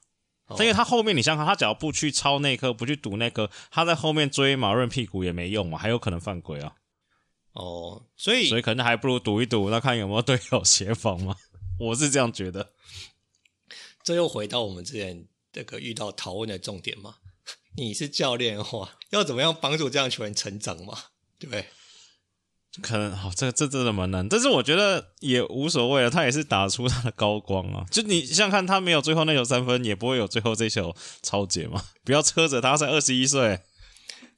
[0.48, 6.74] 哦、因为他后面你想想，他只要不去抄那颗，不去赌那颗，他在后面追马润屁股也没用嘛，还有可能犯规啊。
[7.54, 11.36] 哦，所以所以可能还不如赌一赌，那看有没有队友协防嘛。
[11.78, 12.72] 我是这样觉得。
[14.02, 17.16] 这又回到我们之前这个遇到讨论的重点嘛。
[17.76, 20.98] 你是教练的话， 要怎么样帮助这样球员成长嘛？
[21.40, 21.66] 对不对？
[22.84, 26.10] 可能好，这这真的蛮难，但是我觉得也无所谓了。
[26.10, 27.84] 他也是打出他的高光啊！
[27.90, 31.84] 就你像看，他没有最后那球三分，也不会有最后这球超解嘛。
[32.04, 33.62] 不要车着他，才二十一岁。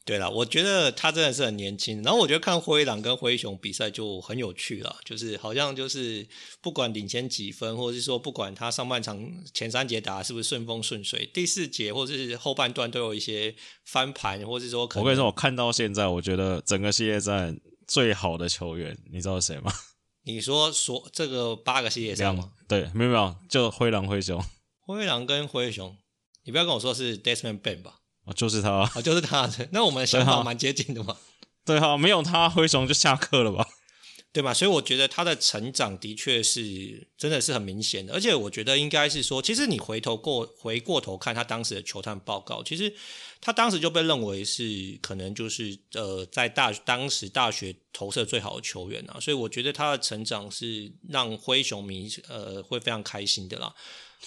[0.03, 2.01] 对了，我觉得他真的是很年轻。
[2.03, 6.27] 然后我觉得看灰狼跟灰熊比赛就很有趣了，就是好像就是
[6.61, 9.19] 不管领先几分，或者是说不管他上半场
[9.53, 15.03] 前三节打是不是顺风顺水，第四节或者是后半段都有一些翻盘，或者是说可能……
[15.03, 17.59] 我跟你说，我看到现在，我觉得整个系列战。
[17.87, 19.69] 最好的球员，你知道是谁吗？
[20.23, 22.53] 你说说这个八个系列赛吗？
[22.65, 24.41] 对，没有没有，就灰狼灰熊，
[24.79, 25.97] 灰狼跟灰熊，
[26.45, 27.95] 你不要跟我说是 Desmond Bane 吧？
[28.25, 31.17] 哦，就是他，哦，就是他，那我们的想法蛮接近的嘛。
[31.65, 33.67] 对哈，没有他，灰熊就下课了吧？
[34.33, 34.53] 对吧？
[34.53, 42.93] 所以我觉得他的成长的确是真的是很明显的，而且我觉得应该是说，其实你回头过回过头看他当时的球探报告，其实
[43.41, 53.75] 他当时就被认为是可能就是呃在大当时大学投射最好的球员啊，所以我觉得他的成长是让灰熊迷呃会非常开心的啦。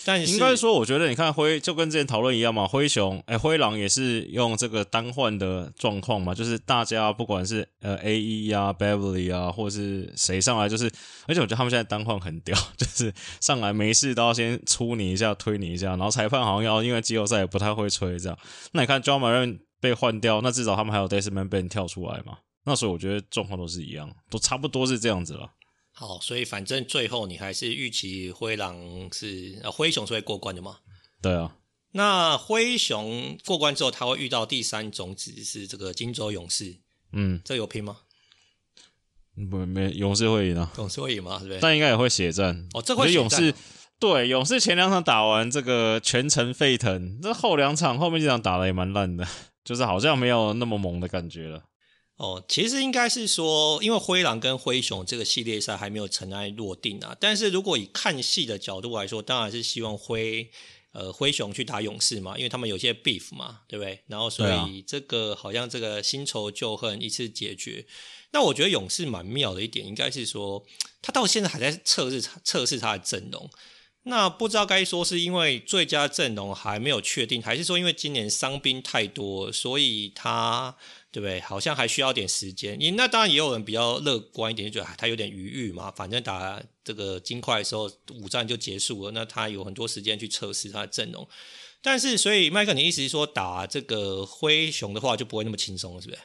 [0.04, 10.90] 但应该说，我觉得你看灰就跟之前讨论一样嘛，灰熊哎、灰狼也是用这个单换的状况嘛，就是大家不管是呃 A E 啊，Beverly 啊，或者是谁上来，就是
[11.26, 18.38] 而且我觉得他们现在单换很屌， 就是上来没事都要先出你一下，推你一下，然后裁判好像要因为季后赛也不太会吹这样。
[18.72, 25.48] 那你看 Ja Morant 被换掉，那至少他们还有 Desmond Bane 跳出来嘛，那所以我觉得状况都是一样，都差不多是这样子了。
[25.96, 30.78] 好，所以反正最后你还是预期灰狼是呃灰熊是会过关的嘛？
[31.22, 31.56] 对啊。
[31.92, 36.78] 那灰熊过关之后，他会遇到第三种子是这个金州勇士。
[37.12, 37.98] 嗯，这有拼吗？
[39.48, 40.72] 不，没勇士会赢啊。
[40.76, 41.38] 勇士会赢吗？
[41.38, 41.60] 是不是？
[41.60, 42.68] 但应该也会血战。
[42.74, 43.54] 哦，这会勇士
[44.00, 49.24] 对勇士前两场打完这个全程沸腾，这后两场后面几场打的也蛮烂的，
[49.64, 51.62] 就是好像没有那么猛的感觉了。
[52.16, 57.16] 哦，其实应该是说，因为灰狼跟灰熊这个系列赛还没有尘埃落定啊。
[57.18, 60.48] 但是如果以看戏的角度来说，当然是希望灰
[60.92, 63.98] 呃灰熊去打勇士嘛，因为他们有些 beef 嘛，对不对？
[64.06, 67.84] 然后所以这个好像这个新仇旧恨一次解决。
[68.30, 70.64] 那我觉得勇士蛮妙的一点，应该是说
[71.02, 73.50] 他到现在还在测试测试他的阵容。
[74.04, 80.76] 那不知道该说是因为最佳阵容还没有确定，还是说因为今年伤兵太多，所以他。
[81.14, 81.38] 对不对？
[81.42, 82.76] 好像还需要点时间。
[82.80, 85.88] 因那当然也有人比较乐观一点，就觉得他有点余裕嘛。
[85.92, 91.24] 反正打这个金块的时候，五战就结束了，那他有很多时间去测试他的阵容。
[91.80, 96.20] 但是，所以麦克，你意思是说打这个灰熊的话就不会那么轻松了，是不是？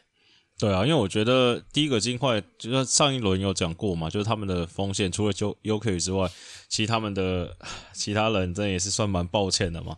[0.58, 6.32] 对啊，因为我觉得第一个金块就是上一轮有讲过嘛，就是他们的锋线除了 Jokic 之外，
[6.68, 7.56] 其他们的
[7.94, 9.98] 其他人真的也是算蛮抱歉的嘛。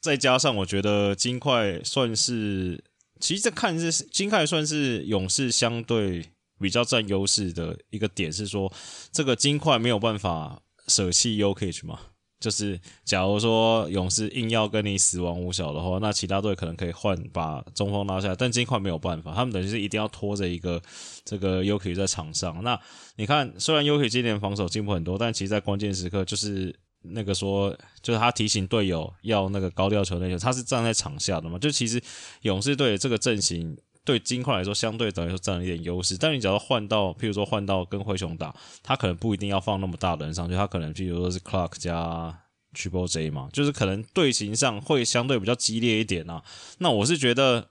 [0.00, 2.84] 再加上我觉得金块算是。
[3.20, 6.24] 其实这看是金块算是勇士相对
[6.60, 8.72] 比较占优势的一个点，是说
[9.12, 11.98] 这个金块没有办法舍弃 UKE 嘛，
[12.40, 20.80] 就是假如说勇士硬要跟你死亡五小的话，那其他队可能可以换把中锋拉下来，但金块没有办法，他们等于是一定要拖着一个
[21.24, 22.62] 这个 UKE 在场上。
[22.62, 22.78] 那
[23.16, 26.74] 你看，虽然 uki 今年防守进步很多，但其实在关键时刻就是。
[27.10, 31.58] 那个说，就是他提醒队友要那个高吊球那球，他是站在场下的嘛？
[31.58, 32.00] 就其实
[32.42, 36.16] 勇士队这个阵型对金块来说，相对等于说占了一点优势。
[36.16, 42.42] 但你只要换到，譬如说换到跟灰熊打，他可能不一定要放那么大的人上去，他可能譬如说是 Clark 加
[42.74, 46.42] Triple J 嘛，就是可能队形上会相对比较激烈一点啊。
[46.78, 47.70] 那我是觉得，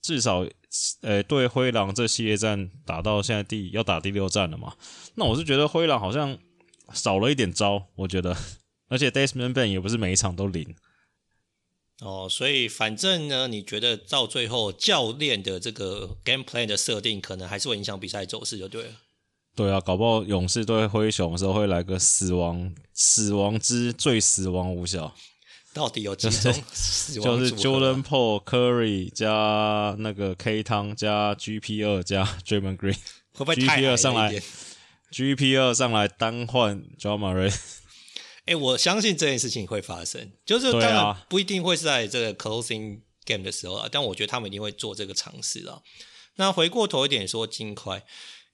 [0.00, 0.46] 至少
[1.02, 4.72] 呃，对灰狼这系列战打到现在第要打第六战了嘛？
[5.16, 6.38] 那我是觉得灰狼好像
[6.92, 8.36] 少了一点招，我觉得。
[8.94, 10.72] 而且 Desmond Bane 也不是每一场都零
[12.00, 18.90] 哦，所以反正呢，你觉得到最后教练的这个 game plan 的设定，可能还是会影响比赛走势，就对了。
[19.56, 25.12] 对啊，搞不好勇士对灰熊的时候会来个死亡死亡之最死亡五小。
[25.72, 27.40] 到底有几种死亡？
[27.40, 32.96] 就是 Jordan Poole、Curry 加那个 K 汤加 GP 二加 Draymond Green，
[33.32, 34.40] 会不会太 GP 二上来
[35.10, 37.56] ？GP 二上来单换 Ja Morant。
[38.46, 45.82] 哎、欸，我相信这件事情会发生，就是当然不一定会是在这个 closing game 的时候啊，但我觉得他们一定会做这个尝试啊。
[46.36, 48.04] 那回过头一点说，金块。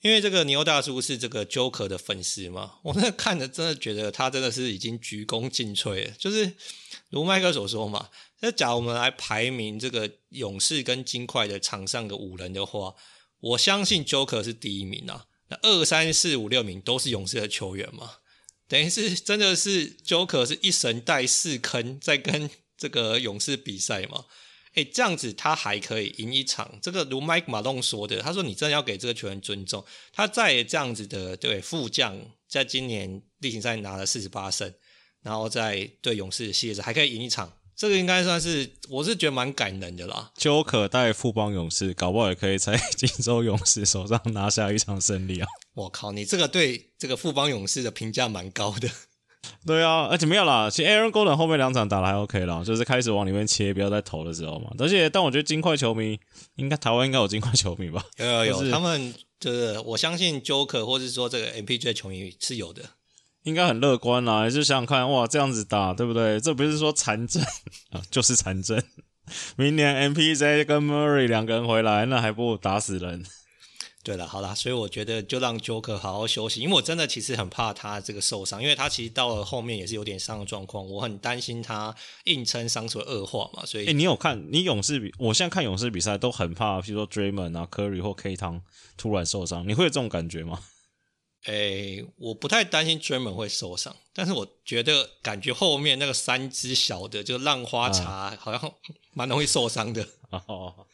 [0.03, 6.11] 因为这个牛大叔是这个 Joker 的粉丝嘛，我那看着真的觉得他真的是已经鞠躬尽瘁了。
[6.13, 6.55] 就是
[7.11, 8.09] 如麦克所说嘛，
[8.41, 12.95] 那假如我们来排名这个勇士跟金块的场上的五人的话，
[13.41, 15.27] 我相信 Joker 是第一名啊。
[15.49, 18.20] 那二三四五六名都是勇士的球员嘛，
[18.71, 24.27] 等于是真的是 Joker 是一神带四坑在跟这个勇士比赛嘛。
[24.75, 26.79] 哎，这样子他还可以赢一场。
[26.81, 29.85] 这个如 Mike 马龙说的，他说你真的要给这个球员尊重。
[30.13, 32.17] 他在这样子的对副将，
[32.49, 34.73] 在今年例行赛拿了四十八胜，
[35.23, 40.31] 然后在对勇士的系列赛还可以赢一场，这个应该算是我是觉得蛮感人的啦。
[40.37, 45.49] 就可带富邦勇士，搞不好也可以在金州勇士手上拿下一场胜利啊！
[45.73, 48.87] 我靠，你这个对这个富邦勇士的评价蛮高的。
[49.67, 50.69] 对啊，而且没有啦。
[50.69, 54.71] 其实 Aaron Gordon 后面两场打的还 OK 啦，就是开始往里面切，不要再投的时候嘛。
[54.79, 56.21] 而且，但我觉得金块球迷
[56.57, 58.05] 应该台湾应该有金块球迷吧？
[58.19, 62.83] 有有有，就是、他们就是我相信 Joker 或者是说这个 MPJ 球迷是有的，
[63.45, 64.49] 应该很乐观啦。
[64.49, 66.41] 就想想看，哇，这样子打对不对？
[66.41, 67.43] 这不是说残阵
[67.91, 68.85] 啊，就是残阵。
[69.57, 73.25] 明年 MPJ 跟 Murray 两个人回来，那还不如打死人。
[74.03, 83.65] 对了，好啦，所以我觉得就让 Joker 好好休息，因为我真的其实很怕他这个受伤，因为他其实到了后面也是有点伤的状况，我很担心他硬撑伤出恶化嘛。
[83.67, 85.13] 所以，哎，你有看你勇士比？
[85.19, 88.63] 我现在看勇士比赛都很怕，譬如说 Draymond 啊、Curry 或 K 汤
[88.97, 90.61] 突然受伤，你会有这种感觉吗？
[91.45, 98.75] 哎，我不太担心 Draymond 会受伤，但是我觉得感觉后面那个三只小的，就浪花茶，好像
[99.15, 100.07] 蛮容易受伤的。
[100.31, 100.87] 哦，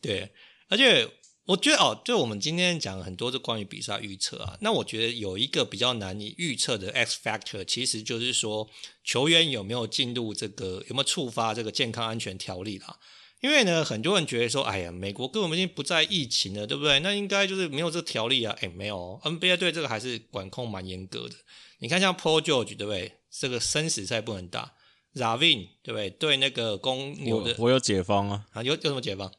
[0.00, 0.30] 对，
[0.68, 1.08] 而且。
[1.46, 8.66] 我觉得哦，就我们今天讲很多是关于比赛预测啊，那我觉得有一个比较难以预测的 X factor，其实就是说
[9.04, 12.98] 球员有没有进入这个有没有触发这个健康安全条例啦。
[13.44, 16.98] 因为呢，很多人觉得说，哎呀，美国根本已经不在疫情了，对不对？
[17.00, 18.56] 那应该就是没有这个条例啊。
[18.62, 21.34] 哎，没有，NBA 对这个还是管控蛮严格的。
[21.80, 23.12] 你看像 Paul George 对不对？
[23.30, 24.72] 这个生死赛不能打。
[25.14, 26.08] Ravin 对不对？
[26.08, 28.46] 对那个公牛的我，我有解方啊。
[28.54, 29.30] 啊，有有什么解方？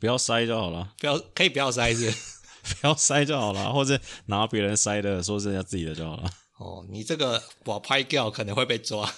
[0.00, 2.10] 不要塞就好了，不要可以不要塞是，
[2.80, 3.96] 不要塞就好了，或者
[4.26, 6.28] 拿别人塞的，说是人家自己的就好了。
[6.58, 9.08] 哦，你这个我拍掉可能会被抓，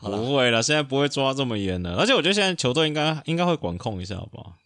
[0.00, 1.96] 不会了，现在不会抓这么严了。
[1.96, 4.56] 而且我觉得现在球队应该应该会管控一下，好不好？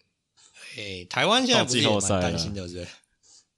[0.77, 2.88] 哎，台湾现在不是也蛮担心的，是不对？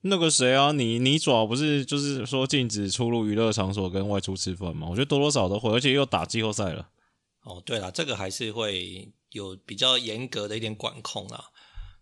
[0.02, 4.86] 那个谁啊，你你爪不是就是说禁止出入娱乐场所跟外出吃饭吗？
[4.88, 6.88] 我觉得多多少少都会，而且又打季后赛了。
[7.42, 11.44] 哦，对了，这个还是会有比较严格的一点管控啊。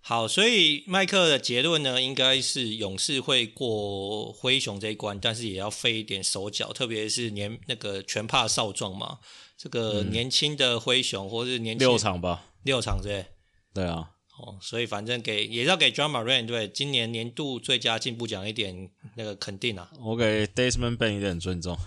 [0.06, 9.20] 好，所以麦克的结论呢，应该是勇士会过灰熊这一关，但是也要费一点手脚，特别是年那个全怕少壮嘛，
[9.56, 13.24] 这个年轻的灰熊或是年轻六场吧，六场对，
[13.72, 21.78] 对啊，哦，所以反正给也要给 Ja Morant 对今年年度最佳进步奖一点那个肯定啊，我给 Desmond Bane 一点尊重。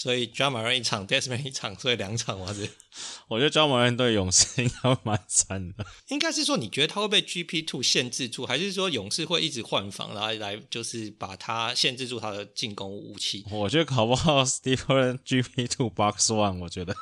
[0.00, 2.66] 所以 Ja Morant 一场，Desmond 一场，所以两场嘛是。
[3.28, 5.84] 我觉得 Ja Morant 对勇士应该会蛮惨的。
[6.08, 13.44] 应该是说，你觉得他会被 GP Two 限制住，还是说勇士会一直换防，然后来就是把他限制住他的进攻武器？
[13.50, 16.96] 我觉得搞不好 Stephen GP Two Box One，我觉得。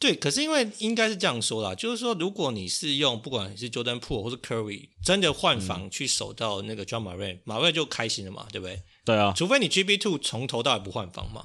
[0.00, 8.82] 对，可是因为应该是这样说啦，就是说，如果你是用不管是 Jordan Poole 或是 Curry 真的换防去守到那个 Ja Morant，马瑞就开心了嘛，对不对？
[9.04, 9.34] 对啊。
[9.36, 11.44] 除非你 GP Two 从头到尾不换防嘛。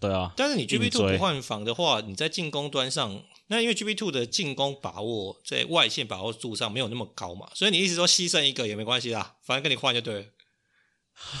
[0.00, 10.24] 对啊，但是你 GB Two 不换防的话，你在进攻端上，那因为 GB Two 的进攻把握在外线把握度上没有那么高嘛，所以你意思说牺牲一个也没关系啦，反正跟你换就对了。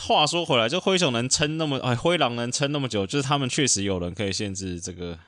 [0.06, 5.18] 话说回来，就灰熊能撑那么，哎，灰狼能撑那么久，就是他们确实有人可以限制这个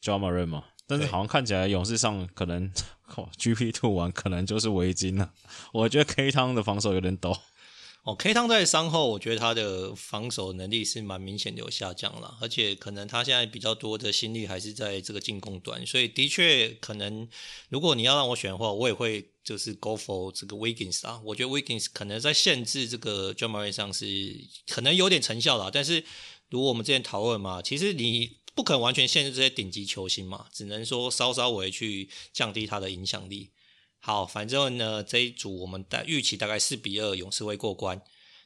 [0.00, 2.70] Ja Morant 嘛，但是好像看起来勇士上可能
[3.36, 5.32] GB Two 玩可能就是围巾了，
[5.72, 7.36] 我觉得 K 汤的防守有点抖。
[8.06, 17.28] 哦，K 汤在伤后，我觉得他的防守能力是蛮明显的有下降了，而且可能他现在比较多的心力还是在这个进攻端，所以的确可能，
[17.68, 24.36] 如果你要让我选的话，我也会就是 go for 这个 Wiggins 啊，我觉得 Wiggins 可能在限制这个 Ja Morant 上是
[24.68, 26.04] 可能有点成效了，但是
[26.48, 33.50] 如果我们之前讨论嘛，其实你不可能完全限制这些顶级球星嘛，只能说稍稍微去降低他的影响力。
[33.98, 38.00] 好，反正呢，这一组我们大预期大概四比二，勇士会过关。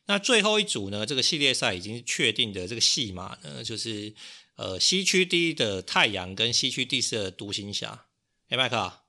[0.06, 4.14] 那最后一组呢，这个系列赛已经确定的这个戏码呢，就是
[4.56, 8.06] 呃西区第一的太阳跟西区第四的独行侠。
[8.48, 9.02] 哎，麦克、啊，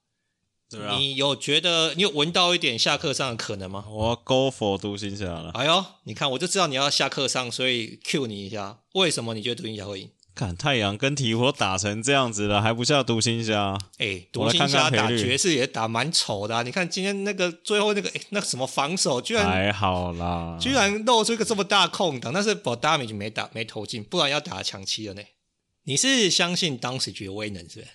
[0.98, 3.86] 你有觉得你有闻到一点下课上的可能吗？
[3.90, 5.52] 我要 go for 独行侠了。
[5.56, 8.84] 哎呦，你看我就知道你要下课上，所以 cue 你一下。
[8.94, 10.12] 为什么你觉得独行侠会赢？
[10.34, 13.78] 看太阳跟鹈鹕打成这样子了，还不下独行侠？
[13.98, 16.64] 哎，独行侠打爵士也打蛮丑的、啊。
[16.64, 25.22] 你看今天那个最后那个诶那个什么防守，居然还好啦，居然露出一个这么大空档，但是 Bogdanovich 没打没投进，不然要打强七了呢。
[25.84, 27.88] 你是相信 Doncic 的威能是不是？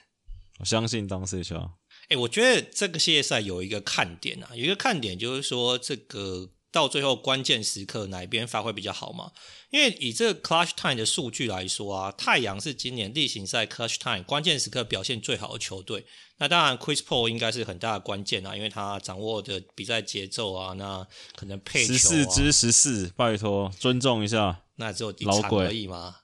[0.58, 1.70] 我相信 Doncic 啊。
[2.08, 6.50] 哎，我觉得这个系列赛有一个看点啊，有一个看点就是说这个。
[6.76, 9.32] 到最后关键时刻哪一边发挥比较好嘛？
[9.70, 16.04] 因为以这个 clutch time 的数据来说啊，太阳是今年例行赛 clutch time 关键时刻表现最好的球队。
[16.36, 21.82] 那当然，Chris Paul 应该是很大的关键啊，因为他掌握的比赛节奏啊，那可能配。
[21.82, 24.60] 十四之十四，拜托尊重一下。
[24.76, 26.16] 那只有一场而已嘛，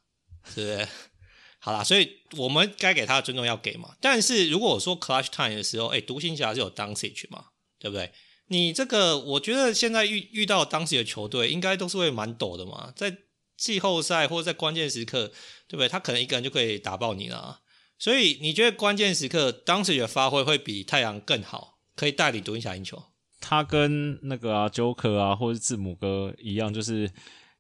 [0.55, 0.87] 对不对？
[1.61, 3.97] 好啦，所以我们该给他的尊重要给嘛。
[4.03, 7.47] 但是如果我说 clutch time 的时候，哎，独行侠是有 Doncic 嘛，
[7.79, 8.13] 对不对？
[8.53, 12.93] 你这个，我觉得现在遇遇到当时的球队，应该都是会蛮抖的嘛。
[12.95, 13.17] 在
[13.57, 15.29] 季后赛或者在关键时刻，
[15.67, 15.89] 对不对？
[15.89, 17.61] 他可能一个人就可以打爆你了。
[17.99, 23.03] 所以你觉得关键时刻当时的发挥会比太阳更好，可以带领独行侠赢球？
[23.41, 27.11] 他跟那个啊，Joker 啊，或者字母哥一样，就是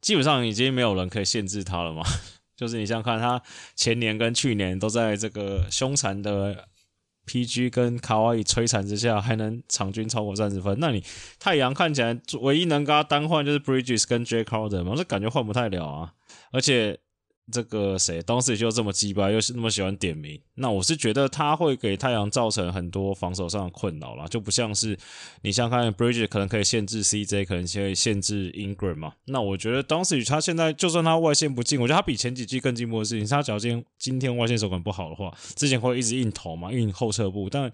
[0.02, 2.02] 基本上已经没有人可以限制他了嘛。
[2.54, 3.42] 就是你想看他
[3.74, 6.68] 前年跟去年都在这个凶残的。
[7.26, 10.76] PG 跟卡哇伊摧残之下，还能场均超过三十分？
[10.80, 11.02] 那你
[11.38, 16.12] 太阳看起来唯一能跟他单换就是 Bridges 跟 Jae Crowder 嘛，这感觉换不太了啊，
[16.52, 16.98] 而且。
[17.50, 24.96] 这个谁当时就这么鸡巴，又是那么喜欢点名，那我是觉得他会给太阳造成很多防守上的困扰啦，就不像是
[25.42, 29.14] 你像看 Bridge 可能可以限制 CJ，可能可以限制 Ingram 嘛。
[29.26, 37.72] 那我觉得当时他现在就算他外线不进，我觉得他比前几季更进步的事情，他假如今天今天外线手感不好的话，之前会一直硬投嘛，硬后撤步，但。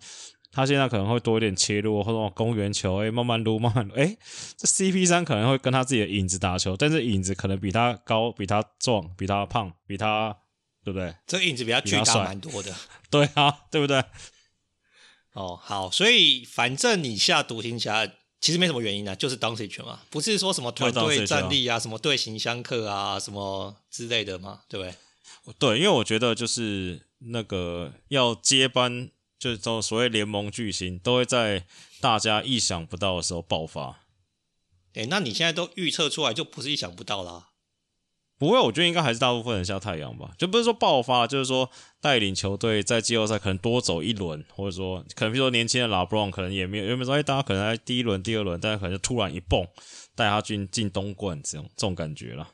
[0.51, 4.17] 他现在可能会多一点切入或者公园球，哎，慢慢撸， 慢慢撸，哎，
[4.57, 10.37] 这 CP 三可能会跟他自己的影子打球，但是影子可能比他高，比他壮，比他胖，比他，
[10.83, 11.15] 对不对？
[11.27, 12.75] 这个影子比他巨大蛮多的，
[13.11, 14.03] 对啊，对不对？
[15.35, 24.95] 哦，好，所以反正你下独行侠其实没什么原因啊，就是当谁拳嘛，不是说什么团队战力啊，什么队形相克啊，什么之类的嘛，对不对？
[25.59, 29.11] 对，因为我觉得就是那个要接班。
[29.39, 31.65] 就是所谓联盟巨星都会在
[32.01, 34.01] 大家意想不到的时候爆发。
[34.95, 37.51] 诶，那你现在都预测出来，就不是意想不到啦。
[38.37, 41.69] 不会，我觉得应该还是大部分人像太阳吧，就不是说爆发，就是说
[42.01, 49.67] 带领球队在季后赛可能多走一轮，或者说可能比如说年轻的拉布朗可能也没有，原本说哎，大家可能在第一轮、第二轮，大家可能就突然一蹦
[50.15, 52.49] 带他进进东冠这种这种感觉了。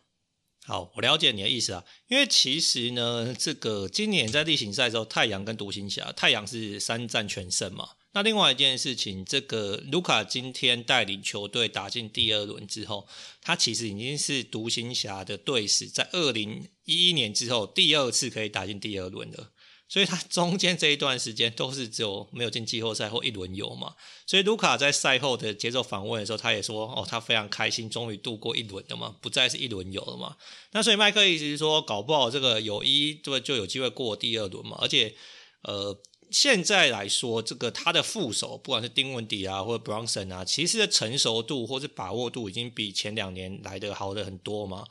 [0.67, 7.91] 好，我了解你的意思啊，因为其实呢，这个今年在例行赛的时候，太阳跟独行侠，太阳是三战全胜嘛。
[8.13, 13.07] 那另外一件事情，这个卢卡今天带领球队打进第二轮之后，
[13.43, 19.51] 他其实已经是独行侠的队史在二零一一年之后第二次可以打进第二轮了。
[19.87, 23.95] 所以他中间这一段时间都是只有没有进季后赛或一轮游嘛，
[24.27, 30.37] 所以卢卡在赛后的接受访问的时候，他也说哦，他非常开心，终于度过一轮了嘛，不再是一轮游了嘛。
[30.73, 34.79] 那所以麦克意思是说，搞不好这个有一就就有机会过第二轮嘛。
[34.81, 35.15] 而且
[35.63, 35.97] 呃，
[36.31, 44.87] 现在来说，这个他的副手不管是丁文迪啊或者 Bronson 啊，其实的成熟度或是把握度已经比前两年来得好的很多嘛。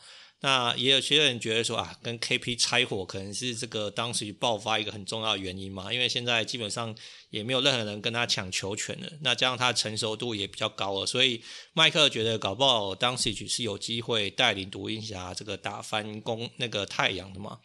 [0.45, 6.93] 那也有些人觉得说啊，跟 KP 拆伙可能是这个当时爆发一个很重要的原因嘛，因为现在基本上
[7.29, 11.41] 也没有任何人跟他抢球权了，那加上他成熟度也比较高了，所以
[11.71, 17.59] 麦克觉得搞不好当时是有机会带领独行侠这个打翻攻那个太阳的嘛。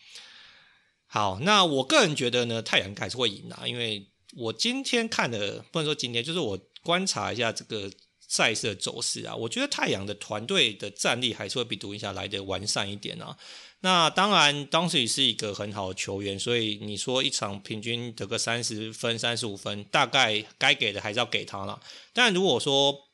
[1.08, 7.90] 好，那我个人觉得呢，太阳还是会赢啊，因为我今天看的不能说今天，就是我观察一下这个。
[8.28, 13.36] 赛事的走势啊，我觉得太阳的团队的战力还是会比独行侠来的完善一点啊。
[13.80, 21.80] 那当然，当时也是一个很好的球员，所以你说一场平均得个三十分、三十五分，大概该给的还是要给他了。
[22.12, 23.07] 但如果说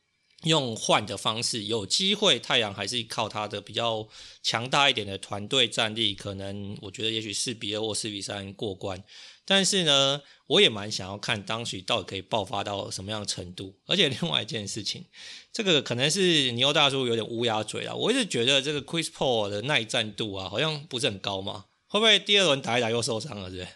[0.44, 4.06] 用换的方式，有机会太阳还是靠他的比较
[4.42, 9.02] 强大一点的团队战力，可能我觉得也许四比二或四比三过关。
[9.46, 13.76] 但是呢，我也蛮想要看当时到底可以爆发到什么样的程度。
[13.86, 15.04] 而且另外一件事情，
[15.52, 17.94] 这个可能是牛大叔有点乌鸦嘴了。
[17.94, 21.66] 我一直觉得这个 Chris Paul 的耐战度啊，好像不是很高嘛。
[21.88, 23.50] 会不会第二轮打一打又受伤了？
[23.50, 23.68] 是不是？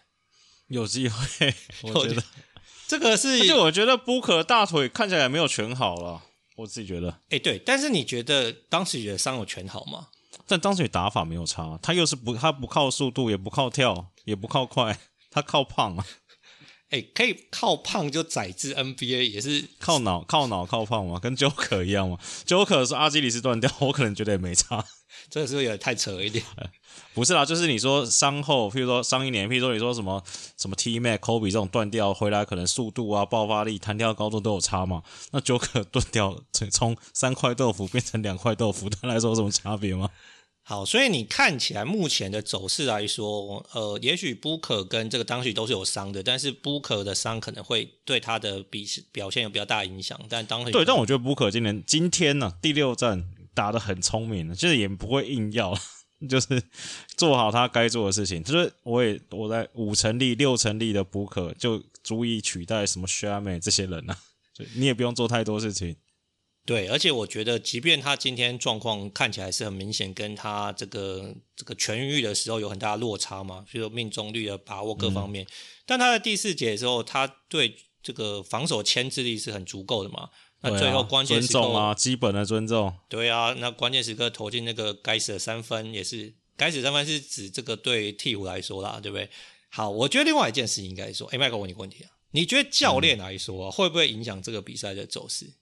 [0.69, 2.23] 有机会，我觉得
[2.89, 3.47] 这个是。
[3.47, 6.23] 就我觉得 Booker 大腿看起来没有全好了，
[6.59, 7.21] 我自己觉得。
[7.31, 10.09] 哎，对，但是你觉得当时的伤有全好吗？
[10.47, 14.99] 但当时打法没有差，他又是不他不靠速度，也不靠跳，也不靠快，
[15.31, 16.07] 他靠胖啊。
[16.91, 22.19] 哎，可以靠胖就宰制 NBA 也是靠脑靠脑靠胖嘛，跟 Joker 一样嘛。
[22.47, 24.85] Joker 说阿基里斯断掉，我可能觉得也没差，
[25.31, 26.45] 这个是不是有点太扯一点？
[27.15, 30.23] 不是啦，就是你说伤后，譬如说伤一年，譬如说你说什么
[30.57, 35.03] 什么 T Mac Kobe 这种断掉回来，可能速度啊、爆发力、弹跳高度都有差嘛。
[35.33, 40.11] 那 Joker 断掉，从三块豆腐变成两块豆腐，对他来说有什么差别吗？
[40.63, 50.21] 好，所以你看起来目前的走势来说，呃，也许 Booker 跟这个 Doncic 都是有伤的，但是 Booker 的伤可能会对他的比表现有比较大影响。
[50.29, 53.25] 但 Doncic 对，但我觉得 Booker 今年今天呢、啊、第六战
[53.59, 55.77] 打的很聪明，就是也不会硬要，
[56.31, 56.63] 就是
[57.17, 58.41] 做好他该做的事情。
[58.45, 64.19] 就是我也我在五成力、六成力的 Booker 就足以取代什么 Shamet 这些人了、啊，
[64.55, 65.97] 所以你也不用做太多事情。
[66.65, 75.49] 对，而且我觉得，即便他今天状况看起来是很明显，跟他这个这个痊愈的时候有很大的落差嘛，比如说命中率的把握各方面，嗯、
[75.87, 80.29] 但他在第四节的时候，他对这个防守牵制力是很足够的嘛。
[80.61, 82.93] 那最后关键时刻、啊、尊重啊，基本的尊重。
[83.09, 89.29] 对啊，那关键时刻投进那个该死的三分，也是该死的三分是指这个对鹈鹕来说啦，对不对？
[89.71, 95.53] 好，我觉得另外一件事情应该说，哎，麦克，我问你个问题啊，你觉得教练来说、啊嗯、会不会影响这个比赛的走势？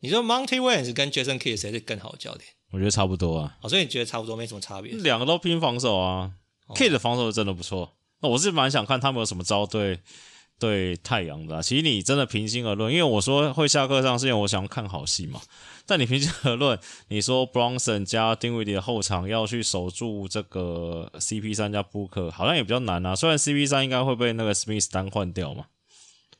[0.00, 2.44] 你说 Monty Williams 跟 Jason Kidd 谁是更好的教练？
[2.70, 3.56] 我觉得差不多啊。
[3.62, 4.92] 哦，所以你觉得差不多，没什么差别。
[4.92, 6.30] 两个都拼防守啊。
[6.66, 7.96] 哦、Kidd 的防守是真的不错。
[8.20, 10.00] 那我是蛮想看他们有什么招对
[10.58, 15.40] 对太阳的、其实你真的平心而论，因为我说会下课上是因为我想看好戏嘛。
[15.86, 16.78] 但你平心而论，
[17.08, 23.14] 你说 Bronson 加 Dinwiddie 的后场要去守住这个 CP3 加 Book，好像也比较难啊。
[23.14, 25.66] 虽然 CP3 应该会被那个 Smith 单换掉嘛，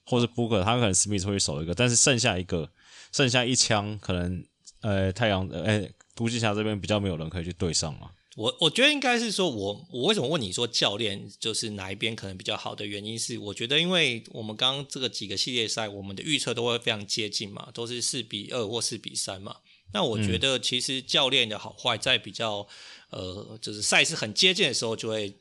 [0.05, 2.71] 或者 Booker 他可能 Smith 会守一个，但是剩下一个。
[3.11, 4.45] 剩下一枪，可能
[4.83, 8.11] 呃，太阳呃，独行侠这边比较没有人可以去对上嘛。
[8.39, 19.57] 我我觉得应该是说我，我我为什么问你说教练就是哪一边可能比较好的原因是，我觉得因为我们刚刚这个几个系列赛，我们的预测都会非常接近嘛，都是四比二或四比三嘛。
[19.93, 22.69] 那我觉得其实教练的好坏在比较
[23.11, 25.37] 呃，就是赛事很接近的时候，就会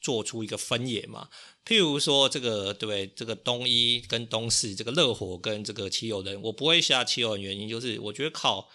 [0.00, 1.28] 做出一个分野嘛。
[1.66, 8.70] 譬如说，这个对，这个东一跟东四，这个热火跟这个七友人，我不会下七友人，原因就是我觉得靠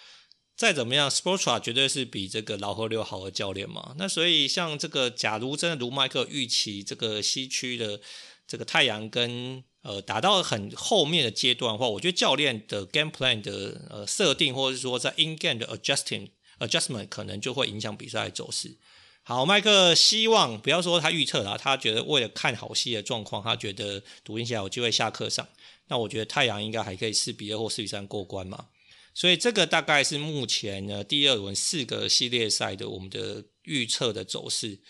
[0.56, 3.96] 再怎么样，Sportra 绝对是比这个老河流好的教练嘛。
[3.98, 8.00] 那所以像这个，假如真的如麦克预期，这个西区的
[8.48, 16.30] 这个太阳跟呃打到很后面的阶段的话，我觉得教练的 game plan 的呃设定，或者是说在 in game 的 adjusting
[16.60, 18.78] adjustment，可能就会影响比赛的走势。
[19.24, 25.48] 好，麦克希望不要说他预测了，他觉得为了看好戏的状况，他觉得独行侠有机会下课上。
[25.88, 28.68] 那我觉得太阳应该还可以四比二或四比三过关嘛。
[29.14, 34.82] 所以这个大概是目前呢第二轮四个系列赛的我们的预测的走势。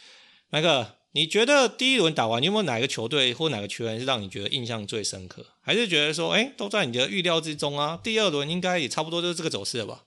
[0.49, 5.45] 麦克，你觉得第一轮打完，你有没有哪个球队或哪个球员是让你觉得印象最深刻？
[5.61, 7.99] 还是觉得说，哎，都在你的预料之中啊？
[8.03, 10.05] 第二轮应该也差不多就是这个走势了吧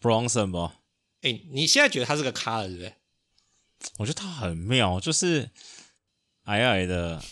[0.00, 0.80] ？Bronson 吧？
[1.22, 2.94] 哎，你现在觉得他是个咖了，对不对？
[3.98, 5.50] 我觉得他很妙，就是
[6.44, 7.22] 矮矮的，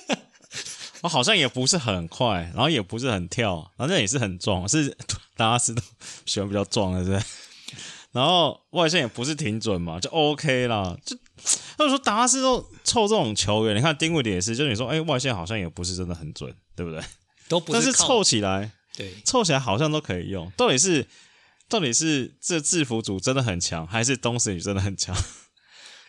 [1.02, 4.96] 我好像也不是很快，然后也不是很跳，反正也是很壮，是
[5.42, 5.82] 大家是都
[6.24, 7.26] 喜欢比较壮的，对不对？
[8.12, 10.96] 然后外线也不是挺准嘛，就 OK 啦。
[11.04, 11.16] 就
[11.76, 17.02] 他说达拉斯都凑这种球员，你看丁威迪也是，就你说哎，外线好像也不是真的很准，对不对？
[17.48, 20.50] 都不是，但是凑起来，对，凑起来好像都可以用。
[20.56, 21.06] 到底是
[21.68, 25.16] 到底是这制服组真的很强，还是东契奇真的很强？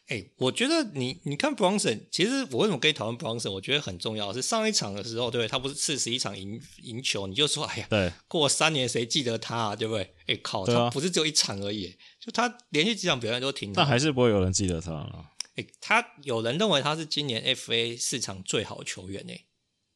[0.08, 5.48] 哎、欸，我觉得你你看 Bronson，其实我为什么跟你讨论 Bronson，我觉得很重要是上一场的时候，对不对？
[5.48, 9.76] 他不是四十一场赢赢球，你就说哎呀，对，过三年谁记得他啊？
[9.76, 10.04] 对不对？
[10.04, 15.30] 哎、欸、靠，他不是只有一场而已，就他连续几场表现都挺好，但还是不会有人记得他了。
[15.56, 19.34] 哎、欸，他有人认为他是今年 FA 市场最好的球员呢。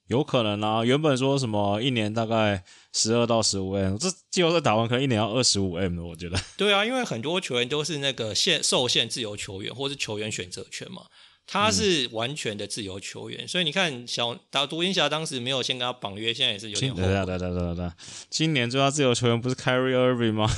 [0.07, 6.39] 有可能啊，原本说什么一年大概十二到十五 M，这季后赛打完可能一年要二十五 M 的，我觉得。
[6.57, 11.03] 对啊，因为很多球员都是那个限受限自由球员，或是球员选择权嘛，
[11.45, 17.03] 他是完全的自由球员，嗯、所以你看小打独行侠当时没有先跟他绑约，现在也是有点后悔。
[17.03, 17.91] 对对对对对，
[18.29, 20.49] 今年最佳自由球员不是 Kyrie Irving 吗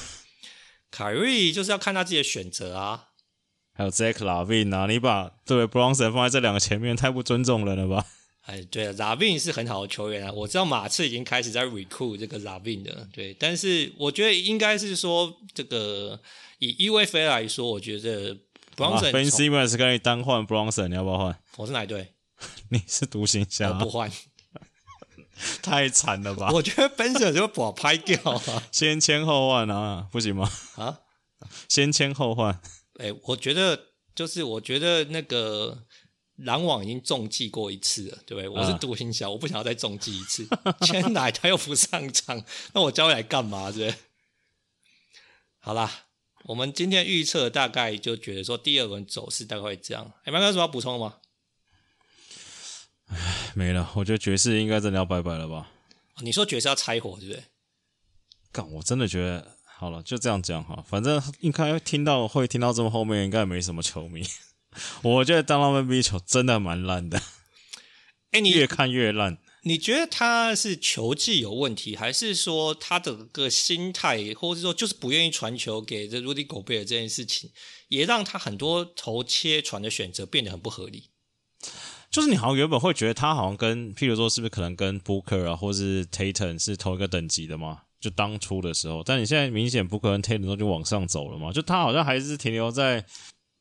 [0.91, 3.05] ？Kyrie 就是要看他自己的选择啊。
[3.73, 8.05] 还有 Zach LaVine 啊，你把对 Bronson 放在这两个前面，太不尊重人了吧？
[8.41, 10.31] 哎，对啊，LaVine 是很好的球员啊。
[10.31, 13.33] 我知道马刺已经开始在 recruit 这个 LaVine 的，对。
[13.39, 16.19] 但是我觉得应该是说，这个
[16.57, 18.35] 以 UFA 来说，我觉得
[18.75, 21.39] Bronson Ben Simmons 跟你单换 Bronson，你要不要换？
[21.57, 22.13] 我是哪一队？
[22.69, 24.11] 你是独行侠，我不换，
[25.61, 26.49] 太惨了吧？
[26.51, 28.63] 我觉得 Ben Simmons 就会把我拍掉啊。
[28.71, 30.49] 先签后换啊，不行吗？
[30.77, 30.99] 啊，
[31.67, 32.59] 先签后换。
[32.99, 33.79] 哎，我觉得
[34.15, 35.85] 就是我觉得那个
[36.39, 38.47] 篮网已经中计过一次了，对不对？
[38.47, 40.47] 我是独行侠，我不想要再中计一次。
[40.85, 43.71] 千奶他又不上场，那我交易来干嘛？
[43.71, 43.99] 对不对？
[45.59, 46.05] 好啦，
[46.45, 50.11] 我们今天预测大概就觉得说第二轮走势大概会这样。
[50.23, 51.15] 哎，麦哥有什么要补充的吗？
[53.07, 53.91] 唉，没了。
[53.95, 55.71] 我觉得爵士应该真的要拜拜了吧？
[56.21, 57.43] 你说爵士要拆伙，对不对？
[58.51, 59.55] 干，我真的觉得。
[59.79, 64.21] 好了，就这样讲哈，反正应该听到会听到这么后面，应该也没什么球迷。
[65.03, 67.21] 我觉得当他们比球真的蛮烂的，
[68.31, 69.37] 哎，你越看越烂。
[69.63, 77.51] 你觉得他是球技有问题，还是说他的个心态，或者是说就是不愿意传球给这 Rudy Gobert 这件事情，
[77.89, 81.09] 也让他很多投切传的选择变得很不合理？
[82.09, 87.81] 就是你好像原本会觉得他好像跟，譬如说是不是可能跟 Booker 啊，或是 Tatum 是同一个等级的嘛？
[87.99, 91.51] 就当初的时候，但你现在明显不可能 Tatum 都就往上走了嘛？
[91.51, 93.05] 就他好像还是停留在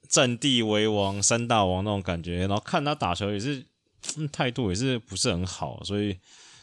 [0.09, 3.65] 占地为王、三大王那种感觉，然后看他打球也是
[4.33, 6.19] 态度也是不是很好，所以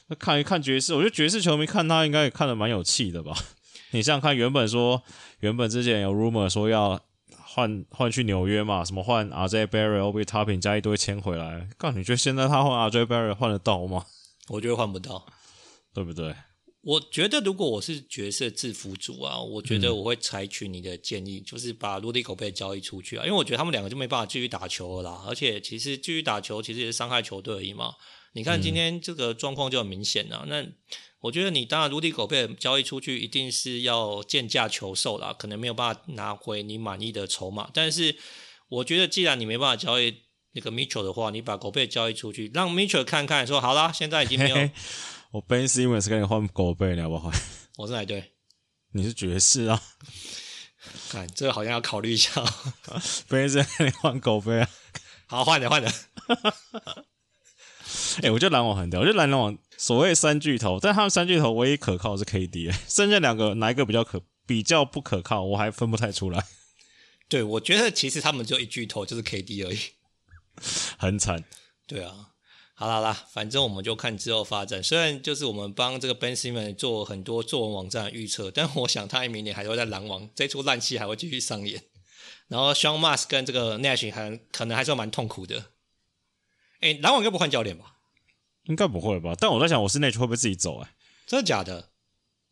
[0.08, 3.36] 那看一看爵士，我觉得爵士球迷看他应该也看得蛮有气的吧？
[3.92, 5.02] 你想想看，原本说
[5.40, 7.00] 原本之前有 rumor 说要
[7.44, 14.06] 换换去纽约嘛，什么换 RJ Barrett、Obi Toppin 加一堆签回来，告你觉得现在他换 RJ Barrett 换得到吗？
[14.50, 15.26] 我觉得换不到，
[15.94, 16.36] 对不对？
[16.86, 25.24] 我觉得，如果我是角色制服组啊，我觉得我会采取你的建议，嗯、就是把鲁迪狗贝交易出去啊，因为我觉得他们两个就没办法继续打球了啦。
[25.28, 27.96] 而且，其实继续打球其实也是伤害球队而已嘛。
[28.34, 30.44] 你看今天这个状况就很明显了、啊。
[30.46, 30.68] 嗯、那
[31.22, 37.72] 我觉得你当然鲁迪狗贝交易出去，一定是要贱价求售啦，可能没有办法拿回你满意的筹码。
[37.74, 38.16] 但是，
[38.70, 40.18] 我觉得既然你没办法交易
[40.52, 44.70] 那个 Mitchell 的话，你把狗贝交易出去，让 Mitchell 看看说好啦，现在已经没有。
[45.36, 47.34] 我 Ben Simmons 跟你换狗贝，你要不要换？
[47.76, 48.32] 我是哪队？
[48.94, 49.84] 你是爵士啊？
[51.10, 52.42] 看这个好像要考虑一下。
[53.28, 54.70] Ben Simmons 跟你换狗贝啊？
[55.28, 55.92] 好，换的换的。
[58.20, 59.02] 哎、欸，我觉得篮网很屌。
[59.02, 65.44] 我觉得篮网所谓三巨头，但他们三巨头唯一可靠的是 KD，剩下两个哪一个比较可比较不可靠？
[65.44, 66.46] 我还分不太出来。
[67.28, 69.80] 对，我觉得其实他们就一巨头就是 KD 而已，
[70.98, 71.44] 很惨。
[71.86, 72.30] 对啊。
[72.78, 74.84] 好啦好啦，反正我们就看之后发展。
[74.84, 81.82] 虽然就是我们帮这个 Ben Simmons 做很多作文网站的预测，但我想他明年还会在篮网这出烂戏还会继续上演。
[82.50, 85.68] 然后 Sean Marks 跟这个 Nash 还可能还是蛮痛苦的。
[86.82, 87.96] 哎，篮网应该不换教练吧？
[88.64, 89.34] 应该不会吧？
[89.40, 90.82] 但我在想，我是 Nash 会不会自己走？
[90.82, 90.90] 哎，
[91.26, 91.92] 真的假的？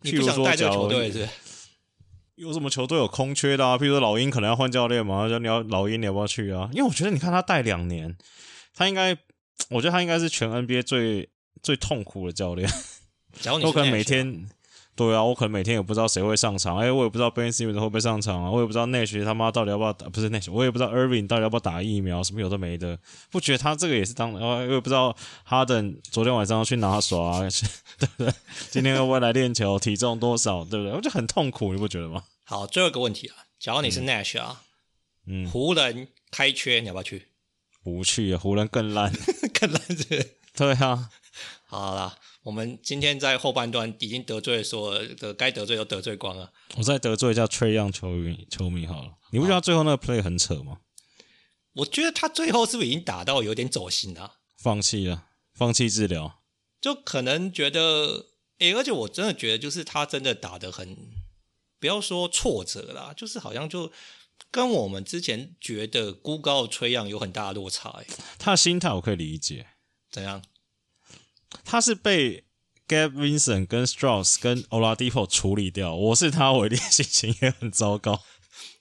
[0.03, 1.27] 你不想带这个球队是？
[2.35, 3.77] 有什么球队有空缺的啊？
[3.77, 5.27] 譬如说老鹰可能要换教练嘛？
[5.27, 6.69] 说你要老鹰，你要不要去啊？
[6.71, 8.17] 因为我觉得你看他带两年，
[8.73, 9.17] 他应该。
[9.69, 11.29] 我觉得他应该是全 NBA 最
[11.61, 12.69] 最痛苦的教练。
[13.63, 14.47] 我可能每天，
[14.95, 16.77] 对啊，我可能每天也不知道谁会上场。
[16.77, 22.99] 哎，我也不知道 Ben Simmons 会不会上场啊，我也不知道 Nash 他妈到底要不要打，不是 Nash，我也不知道 Irving 到底要不要打疫苗，什么有的没的。
[23.31, 25.15] 不觉得他这个也是当，我也不知道
[25.47, 27.39] Harden 昨天晚上要去哪耍啊，
[27.97, 28.33] 对不对？
[28.69, 29.79] 今天会不会来练球？
[29.79, 30.63] 体重多少？
[30.63, 30.93] 对不对？
[30.93, 32.23] 我就很痛苦，你不觉得吗？
[32.43, 34.61] 好，最后一个问题啊，假如你是 Nash 啊，
[35.25, 37.29] 嗯，湖人开缺，你要不要去？
[37.83, 39.11] 不去啊，湖人更烂，
[39.59, 40.37] 更烂是？
[40.55, 41.09] 对啊，
[41.65, 46.53] 好啦，我们今天在后半段已经得罪了所有的该得罪都得罪光了。
[46.77, 50.77] 我再得罪一下 Trae Young 球迷球迷好了，你不觉得最后那个 play 很扯吗？
[51.73, 54.35] 我觉得他最后是不是已经打到有点走心了？
[54.55, 56.41] 放弃了，放弃治疗，
[56.79, 58.27] 就可能觉得，
[58.59, 60.95] 哎、欸，而且我真的觉得，就是他真的打得很，
[61.79, 63.91] 不要说挫折啦，就是好像就。
[64.53, 68.05] 跟我们之前觉得孤高的崔样有很大的落差，欸，
[68.37, 69.65] 他的心态我可以理解。
[70.11, 70.43] 怎样？
[71.65, 72.43] 他是被
[72.87, 75.95] Gabe Vincent 跟 Strauss 跟 Oladipo 处理掉。
[75.95, 78.21] 我是他，我一定心情也很糟糕。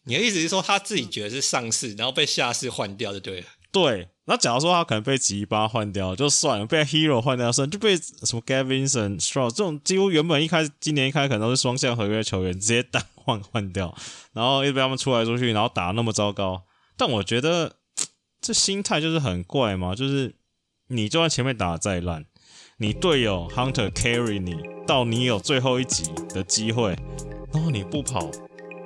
[0.04, 3.46] 你的意思是说他自己觉得是上市，然后被下市换掉就对了？
[3.72, 4.10] 对。
[4.26, 13.94] 那假如说他可能被吉巴换掉就算了，被 Hero 换掉算，就被什么 Gabe Vincent、Strauss 这种几乎原本一开始今年一开始可能都是双向合约球员，直接单换 换掉。
[14.32, 16.62] 然后一直被他们出来出去，然后打那么糟糕，
[16.96, 17.76] 但我觉得
[18.40, 20.34] 这心态就是很怪嘛，就是
[20.88, 22.24] 你就算前面打得再烂，
[22.78, 24.56] 你队友 Hunter carry 你
[24.86, 26.96] 到你有最后一集的机会，
[27.52, 28.30] 然后你不跑，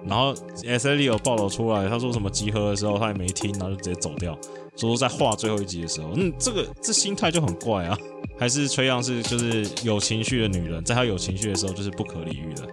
[0.05, 4.39] 然后 SLE 有报道出来，他说什么集合的时候他也没听，然后就直接走掉，
[4.77, 7.99] 所以说在画最后一集的时候，嗯，这个这心态就很怪啊，
[8.39, 12.69] 还是崔杨是就是有情绪的女人，在她有情绪的时候就是不可理喻的。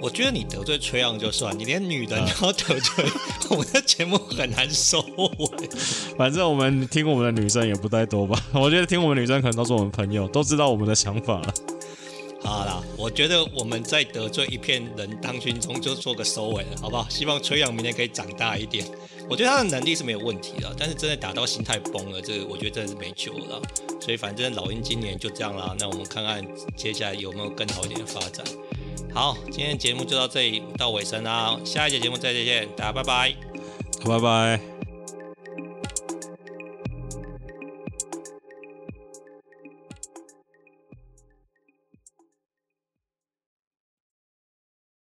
[0.00, 3.12] 我觉得你得罪崔阳就算，你连女人都要得罪，啊、
[3.50, 5.68] 我们的节目很难收尾。
[6.18, 8.38] 反正我们听我们的女生也不太多吧？
[8.52, 11.54] 我觉得听我们女生可能都是我们朋友，都知道我们的想法了。
[12.42, 17.06] 好啦，我觉得我们在得罪一片人当军中就做个收尾了，好不好？
[17.08, 18.86] 希望崔阳明天可以长大一点。
[19.28, 23.60] 我觉得他的能力是没有问题的，但是真的打到心态崩了，这个我觉得真的是没救了。
[24.00, 28.44] 所以反正老鹰今年就这样啦，那我们看看接下来有没有更好一点的发展。
[29.12, 33.34] 好，今天节目就到这里到尾声啦，下一节节目再见，大家拜拜，
[34.04, 34.75] 拜拜。